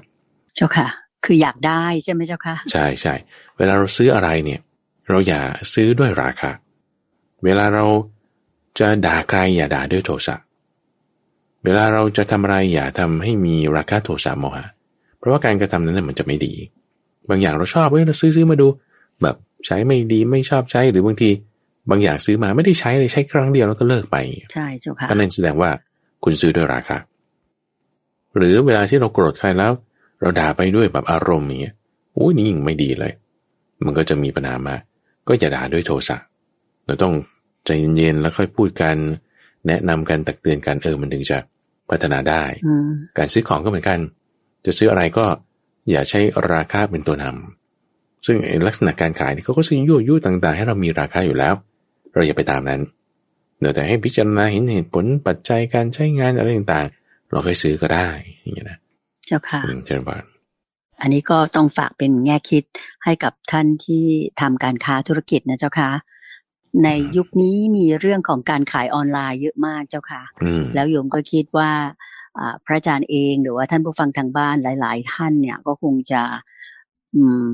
[0.55, 0.87] เจ้าค่ะ
[1.25, 3.13] คืออยากได้ใช่ไหมเจ้าค่ะใช่ใช่
[3.57, 4.59] เวลาเราซื้ออะไรเนี่ย
[5.09, 5.41] เราอย่า
[5.73, 6.51] ซื้อด้วยราคา
[7.43, 7.85] เวลาเรา
[8.79, 10.35] จะด่าใครอย่าด่าด้วยโทสะ
[11.63, 14.65] เวลาเราจะทำอะไรอย่าทำให้มีราคาโทสะโมหะ
[15.25, 16.53] ราะว่าการกระทำนั้นมันจะไม่ดี
[17.29, 18.67] บางอย่างเราชอบเว้ยเราซื้อซื้อมาดู
[19.21, 21.29] แบบใช้ไม่ดีไม่ชอบใช้หรือบางที
[21.89, 24.17] บางอย่างซื้อมาไม่ได้ใช้เลยใช้ครั้งเดียวแล้วก็เลิกไป
[24.53, 25.69] ใช่จ้าค่ะก็นั่นแสดงว่า
[26.23, 26.97] คุณซื้อด้วยราคา
[28.37, 29.71] หรือเวลาที่เราโกรธใครแล้ว
[30.21, 31.75] เราด่าไปด้วยแบบอารมณ์อย่างเงี้ย
[32.13, 33.13] โอ้ยนี่ยิ่งไม่ดีเลย
[33.85, 34.75] มันก็จะมีปัญหามา
[35.27, 36.17] ก็อย่าด่าด้วยโทสะ
[36.85, 37.13] เราต้อง
[37.65, 38.95] ใจเย็นๆแล้วค่อยพูดกัน
[39.67, 41.37] แนะนำกันตักเตือนกันเออมันถึงจะ
[41.89, 42.43] พัฒนาได้
[43.17, 43.99] การซื้อของก็เหมือนกัน
[44.65, 45.25] จะซื้ออะไรก็
[45.91, 46.19] อย่าใช้
[46.53, 48.37] ราคาเป็นตัวนำซึ่ง
[48.67, 51.53] ลักษณะการขายเขาก็ซื้อยั่วยุต่างๆ ให้เรามีราคาอยู่แล้ว
[52.13, 52.81] เราอย่าไปตามนั้น
[53.59, 58.07] เดี๋ยวแต่ให้พิจารณาเห็นเหตุผลปัจจัยการใช้งานอะไรต่างๆ เราค่อยซื้อก็ได้
[58.41, 58.77] อย่างนี้นะ
[59.25, 60.23] เจ้าค่ะเชิญบาน
[61.01, 62.63] อันนี้ก็ต้องฝากเป็นแง่คิด
[63.03, 64.05] ให้กับท่านที่
[64.41, 65.89] ทำการค้าธุรกิจนะเจ้าค่ะ
[66.83, 70.21] ในยุคนี้มีเรื่องของการขายออนไลน์เยอะมากเจ้าค่ะ
[70.75, 71.71] แล้วโยมก็คิดว่า
[72.65, 76.21] พระอาจารย์เอง หรือว่าท่านผู้ฟังทางบ้านหลาย ๆ ท่านเนี่ยก็คงจะ
[77.15, 77.45] อืม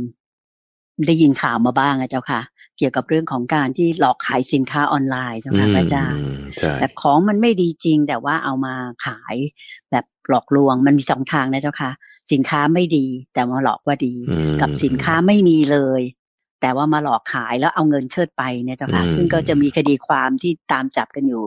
[1.08, 2.42] ได้ยินข่าวมาบ้างอะเจ้าค่ะ
[2.78, 6.24] เกี่ยวกับเรื่องของการที่หลอกขายสินค้าออนไลน์เจ้าค่ะพระอาจารย์
[6.80, 8.74] แต่ของมันไม่ดีจริง แต่ว่าเอามา
[9.06, 9.36] ขาย
[9.92, 11.92] แบบหลอกลวงมันมีสองทางนะเจ้าค่ะ
[12.32, 14.14] สินค้าไม่ดีแต่มาหลอกว่าดี
[14.62, 16.02] กับสินค้าไม่มีเลย
[16.62, 21.46] แต่ว่ามาหลอกขายแล้วเอาเงินเชิดไปเนี่ยเจ้าค่ะซึ่งก็จะมีคดีความที่ตามจับกันอยู่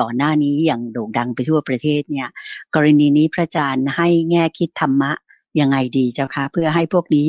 [0.00, 2.28] ก่อนหน้านี้อย่างโด่งดังไปทั่วประเทศเนี่ย
[2.74, 5.12] กรณีนี้พระอาจารย์ให้แง่คิดธรรมะ
[5.60, 7.28] ยังไงดีเจ้าค่ะเพื่อให้พวกนี้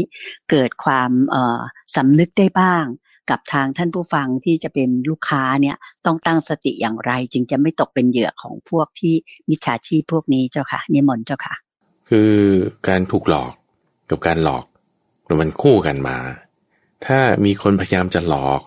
[0.49, 1.11] เกิดความ
[1.95, 2.85] สำนึกได้บ้าง
[3.29, 9.13] กับทางท่านผู้ฟังที่จะเป็นลูกค้าเนี่ยต้องตั้งสติอย่างไร จึงจะไม่ตกเป็นเหยื่อของพวกที่
[9.49, 11.55] มิจฉาชีพพวกนี้เจ้าค่ะนิมนต์เจ้าค่ะ
[12.09, 12.33] คือ
[12.87, 13.51] การถูกหลอก
[14.09, 14.65] กับการหลอก
[15.41, 16.17] มันคู่กันมา
[17.05, 18.61] ถ้ามีคนพยายามจะหลอก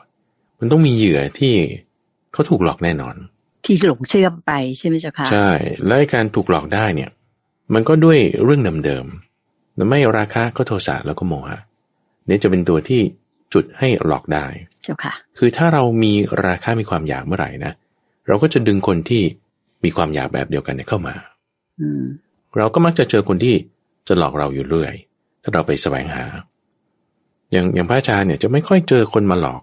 [0.58, 1.54] มันต้องมีเหยื่อที่
[2.32, 3.16] เขาถูกหลอกแน่นอน
[3.64, 5.48] ที่หลงเชื่อไปใช่ไหมเจ้าค่ะ ใช่
[5.86, 7.10] และการถูกหลอกได้เนี่ย
[7.74, 11.58] มันก็ด้วยเรื่องเดิมๆแต่ไม่ราคาก็โทสะแล้วก็โมหะ
[12.26, 13.00] เนี่ยจะเป็นตัวที่
[13.54, 14.46] จุดให้หลอกได้
[14.82, 16.12] เจ้าค่ะ คือถ้าเรามี
[16.46, 17.72] ราคามีความอยากเมื่อไหร่นะ
[18.28, 19.22] เราก็จะดึงคนที่
[19.84, 21.14] มีความอยากแบบเดียวกันเข้ามา
[21.80, 22.02] อืม
[22.58, 23.54] เราก็มักจะเจอคนที่
[24.08, 24.94] จะหลอกเราอยู่เรื่อย
[25.42, 26.24] ถ้าเราไปแสวงหา
[27.52, 29.62] อย่างอย่างพระอาจารย์เนี่ยจะไม่ค่อยเจอคนมาหลอก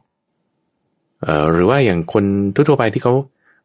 [1.24, 2.24] เอ่อหรือว่าอย่างคน
[2.56, 3.14] ทั่วไปที่เขา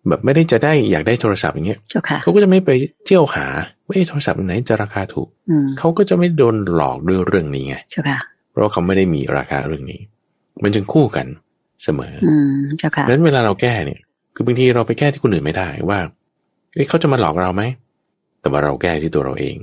[0.09, 1.81] แบบไม่ได้จะได้อยากได้โทรศัพท์อย่างเงี้ย
[2.23, 2.71] เขาก็จะไม่ไป
[3.07, 3.47] เที่ยวหา
[3.87, 5.29] ว่าโทรศัพท์ไหนจะราคาถูก
[5.79, 7.77] เขาก็จะไม่โดนหลอกด้วยเรื่องนี้ไง
[8.51, 10.01] เพราะเขาไม่ได้มีราคาเรื่องนี้
[10.63, 11.27] มันจึงคู่กัน
[11.85, 14.01] เสมออืมเจ้าค่ะนั้นเวลาเราแก้เนี่ย
[14.35, 15.99] คือบางทีเราไปแก้ที่คนอื่นไม่ได้ว่า
[16.75, 17.63] เเขาจะมาหลอกเราไหม
[18.41, 19.57] แต่ว่าเราแก้ที่ตัวเราเอง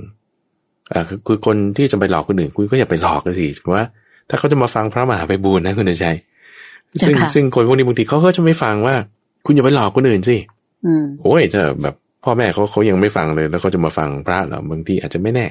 [0.92, 3.84] อ่าคือคนที่จะไปหลอกคนอื่นคุณก็อย่าไปหลอกกันสิเพราะว่า
[4.28, 6.06] ถ้าเขาจะมาฟังพระมหาไปบูรนะคุณใจ
[7.06, 8.94] ซึ่งซึ่งคนพวกนี้บางทีเขาก็จะไม่ฟังว่า
[9.46, 10.36] คุณอย่าไปหลอกคนอื่นสิ
[11.22, 11.94] โอ้ยถ้าแบบ
[12.24, 15.46] พ่อแม่เขาเขายังไม่ฟังเลย แล้วเขาจะมาฟังพระเหรอบางทีอาจจะไม่แน่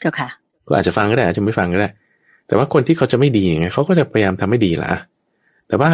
[0.00, 0.28] เจ้าค่ะ
[0.66, 1.88] ก็อาจจะฟังก็ได้อาจจะไม่ฟังก็ได้
[2.46, 4.92] แต่ว่าคนที่เขาจะไม่ดีไงเขาก็จะพยายามทำให้ดีละ
[5.68, 5.90] แต่ว่า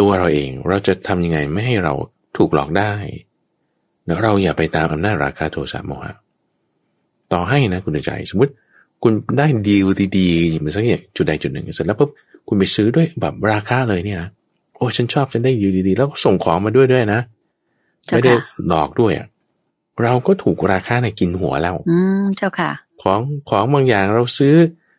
[0.00, 1.92] ตัวเราเองเราจะทำยังไงไม่ให้เรา
[2.36, 2.92] ถูกหลอกได้
[4.06, 6.14] แล้วเราอย่าไปตามอำนาจราคาโทสะโมหะ
[7.32, 8.52] ต่อให้นะคุณใจสมมติ
[9.06, 9.86] คุณได้ดีล
[10.18, 12.10] ดีๆมันสักอย่างจุดใดจุดหนึ่งเสร็จแล้วปุ๊บ
[12.48, 14.28] คุณไปซื้อด้วยแบบราคาเลยเนี่ยนะ
[14.76, 17.20] โอ้ฉันชอบฉันได้ดีดีๆ แล้วก็ส่งของมาด้วยด้วยนะ
[18.06, 18.32] ไม่ได้
[18.68, 19.26] หลอกด้วยอะ
[20.02, 22.70] เราก็ถูกราคาในกินหัวแล้ว อืมเจ้าค่ะ
[23.02, 24.54] ของของบางอย่างเราซื้อ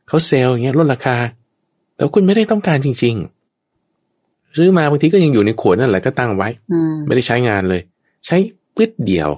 [0.08, 1.16] เขาเซลล์อย่างเงี้ยลดราคา
[1.96, 3.16] แต่คุณไม่ได้ต้องการจริง
[3.86, 6.50] ๆ ซื้อมาบางทีก็ยังอยู่ในขวดนั่นแหละก็ตั้งไว้
[7.08, 7.82] ไม่ได้ใช้งานเลย
[8.26, 8.38] ใช้
[8.76, 9.30] ปึ๊ดเดียว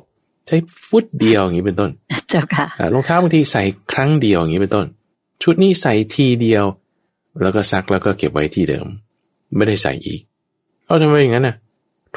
[0.47, 0.57] ใช้
[0.87, 1.89] ฟุตเดียวอย่างนี้เป็นต้น
[2.29, 4.85] เจ้าค่ะรองเท้าบางทีใส่ครั้งเดียวอย่างนี้เป็นต้น
[5.43, 6.65] ชุดนี้ใส่ทีเดียว
[7.41, 8.85] แล้วก็ซักแล้วก็เก็บไว้ที่เดิม
[9.57, 10.21] ไม่ได้ใส่อีก
[10.85, 11.55] เอาทำไมอย่างนั้นน่ะ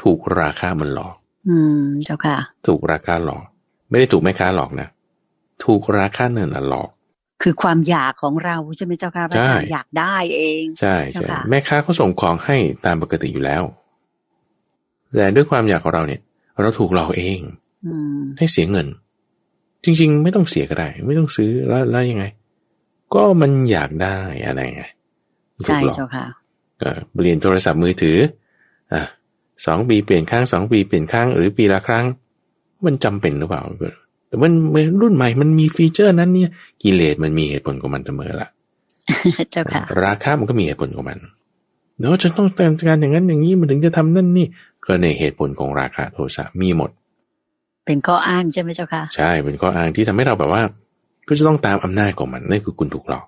[0.01, 1.15] ถูกราคามันหลอก
[1.47, 2.37] อืมเจ้าค่ะ
[2.67, 3.43] ถูกราคาหลอก
[3.89, 4.87] ไม่ได้ถูกแม่ค้าหลอกนะ
[5.63, 6.89] ถูกราคาเนินหลอก
[7.43, 13.63] คือความอยากของเราใช่ไหมเจ้าค่ะพระอาจารย์อยากได้เองใช่ใช่แม่ค้าเขาส่งของให้ตามปกติอยู่แล้ว
[15.15, 16.21] แต่ด้วยความอยากของเราเนี่ย
[16.61, 17.39] เราถูกหลอกเอง
[18.37, 18.87] ให้เสียเงิน
[19.83, 22.25] จริง ๆ ไม่ต้องเสียก็ได้ ไม่ต้องซื้อแล้วแล้วยังไง
[23.13, 24.17] ก็มันอยากได้
[24.47, 24.83] อะไรไง
[25.65, 26.25] ใช่เจ้าค่ะ
[27.13, 28.17] เปลี่ยนโทรศัพท์มือถือ
[28.93, 29.01] อะ
[29.65, 32.05] สองปีเปลี่ยนครั้งสองปีเปลี่ยนครั้งหรือปีละครั้ง
[32.85, 33.61] มันจำเป็นหรือเปล่า
[34.27, 34.51] แต่มัน
[35.01, 36.49] รุ่นใหม่มันมีฟีเจอร์นั้นเนี่ย
[36.83, 38.49] กิเลสมันมีเหตุผลของมันเสมอละ
[39.51, 41.17] เจ้าค่ะราคามันก็มีเหตุผลของมัน
[41.99, 44.47] เนาะจะต้องแต่งการอย่างนั้นอย่างนี้มันถึงจะทำนั่นนี่
[44.85, 46.91] ก็ในเหตุผลของราคาโทรศัพท์มีหมด
[47.91, 50.63] เป็นข้ออ้างใช่ไหมเจ้าค่ะ ใช่เป็นข้ออ้างที่ทำให้เราแบบว่า
[51.27, 53.25] ก็จะต้องตามอำนาจของมันนั่นคือคุณถูกหลอก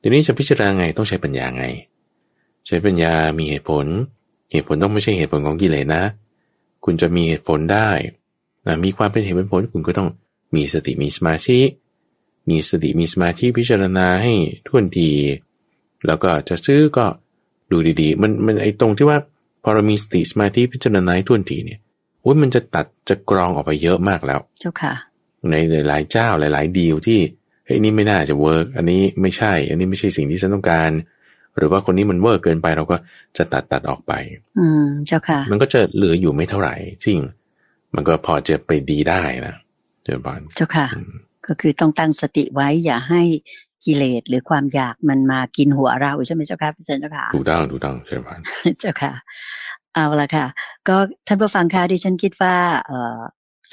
[0.00, 1.64] ทีนี้จะพิจารณาไงต้องใช้ปัญญาไง
[2.66, 3.86] ใช้ปัญญามีเหตุผล
[4.52, 6.04] เหตุผลต้องไม่ใช่เหตุผลของกิเลสนะ
[6.84, 7.90] คุณจะมีเหตุผลได้
[8.66, 10.08] นะมีความเป็นเหตุเป็นผลคุณก็ต้อง
[10.54, 11.60] มีสติมีสมาธิ
[12.50, 14.34] มีสติมีสมาธิพิจารณาให้
[14.66, 15.10] ถ้วนถี่
[16.06, 17.06] แล้วก็จะซื้อก็
[17.70, 19.18] ดูดีๆ มันมันไอ้ตรงที่ว่า
[19.62, 21.80] พอเรามีสติสมาธิพิจารณาให้ถ้วนถี่เนี่ย
[22.28, 24.94] อุ้ยมันจะตัดจะกรองออกไปเยอะมากแล้ว เจ้าค่ะ
[25.50, 25.54] ใน
[25.88, 27.20] หลายๆเจ้าหลาย ๆ ดีลที่
[27.66, 30.90] เฮ้ยนี่ไม่น่าจะ work อันนี้ไม่ใช่ อันนี้ไม่ใช่สิ่งที่ฉันต้องการ
[31.56, 32.96] หรือว่าคนนี้มัน work เกินไปเราก็
[33.36, 34.12] จะตัดตัดออกไป
[34.58, 36.74] อืมเจ้าค่ะ มันก็จะเหลืออยู่ไม่เท่าไหร่
[37.04, 37.18] จริง
[37.94, 39.54] มันก็พอจะไปดีได้นะ
[40.04, 40.86] เจ้าบอลเจ้าค่ะ
[41.46, 43.22] ก็คือต้องตั้งสติไว้อย่าให้
[43.84, 48.38] กิเลสหรือความอยากมันมากินหัวเราใช่ไหมเจ้าค่ะพี่เจนเจ้าค่ะถูกต้องถูกต้องเจ้าบอล
[48.80, 49.12] เจ้าค่ะ
[49.98, 50.46] เอาละค่ะ
[50.88, 50.96] ก็
[51.26, 52.56] ท่านผู้ฟังคะดิฉันคิดว่า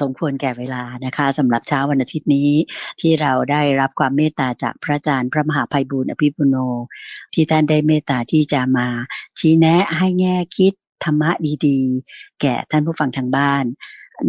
[0.02, 2.52] สมควรแก่เวลานะคะสำหรับเช้าวันอาทิตย์นี้
[3.02, 6.56] ที่เราได้รับความเมตตาจากพระอาจารย์พระมหาภัยบุญอภิปุโน
[7.34, 8.88] ที่ท่านได้เมตตาที่จะมา
[9.40, 10.74] ชี้แนะให้แง่คิด
[11.04, 11.32] ธรรมะ
[11.68, 13.64] ดีๆ แก่ท่านผู้ฟังทางบ้าน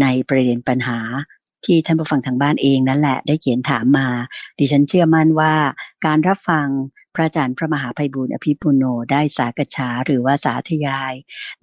[0.03, 0.99] ในประเด็นปัญหา
[1.65, 4.09] ที่ท่านผู้ฟังทางบ้านเองนั่นแหละได้เขียนถามมา
[4.59, 5.55] ดิฉันเชื่อมั่นว่า
[6.07, 6.67] การรับฟัง
[7.17, 11.14] พระอาจารย์พระมหาภัยบุญอภิปุโนได้สากฉาหรือว่าสาธยาย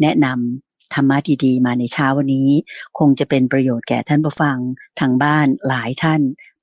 [0.01, 2.49] แนะนำธรรมะดีๆ มาในเช้าวันนี้
[2.99, 4.57] คงจะเป็นประโยชน์แก่ท่านผู้ฟัง
[4.99, 6.21] ทางบ้านหลายท่าน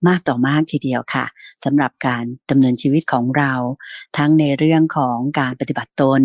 [0.09, 1.25] มากต่อมากทีเดียวค่ะ
[1.65, 3.53] สำหรับการดำเนินชีวิตของเรา
[4.19, 6.23] ทั้งในเรื่องของการปฏิบัติตน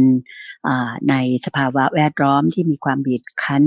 [1.09, 1.15] ใน
[1.45, 3.63] สภาวะแวดล้อมที่มีความบีบคั้น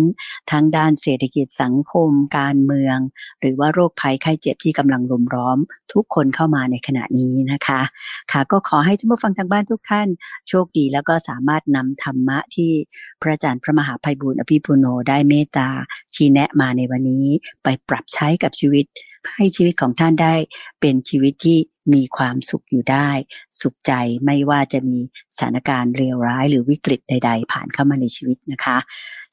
[0.51, 2.99] ทั้งด้านเศรษฐกิจสังคม การเมือง
[3.41, 5.59] หรือว่าโรคภัยไข้เจ็บที่กำลังรุมร้อม
[5.93, 7.81] ทุกคนเข้ามาในขณะนี้นะคะ
[8.33, 10.09] ค่ะก็ขอให้ท่านผู้ฟังทางบ้านทุกท่าน
[10.49, 12.71] โชคดีแล้วก็สามารถนำธรรมะที่
[13.21, 15.69] พระอาจารย์พระมหาภัยบุญอภิปุโนได้เมตตา
[16.15, 17.27] ชี้แนะมาในวันนี้
[17.63, 18.87] ไปปรับใช้กับชีวิต
[19.35, 20.35] ให้ชีวิตของท่านได้
[20.81, 21.59] เป็นชีวิตที่
[21.95, 23.11] มีความสุขอยู่ได้
[23.61, 23.93] สุขใจ
[24.25, 24.99] ไม่ว่าจะมี
[25.37, 28.79] สถานการณ์เลวร้ายหรือวิกฤตใด ๆ ผ่านเข้ามาในชีวิตนะคะ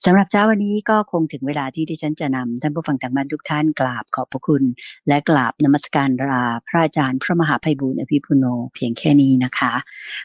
[0.06, 4.64] สำหรับเช้าวันนี้ก็คงถึงเวลาที่ดิฉันจะนำท่านผู้ฟังทางบ้านทุกท่านกราบขอบพระคุณ
[5.08, 9.74] และกราบนมัสการลาพระอาจารย์พระมหาภัยบุญอภิปุโนเพียงแค่นี้นะคะ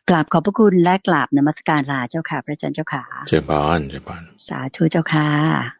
[0.08, 5.80] กราบขอบพระคุณและกราบนมัสการลาเจ้าค่ะ พระอาจารย์เจ้าค่ะเจ้าบานเจ้าบานสาธุเจ้าค่ะ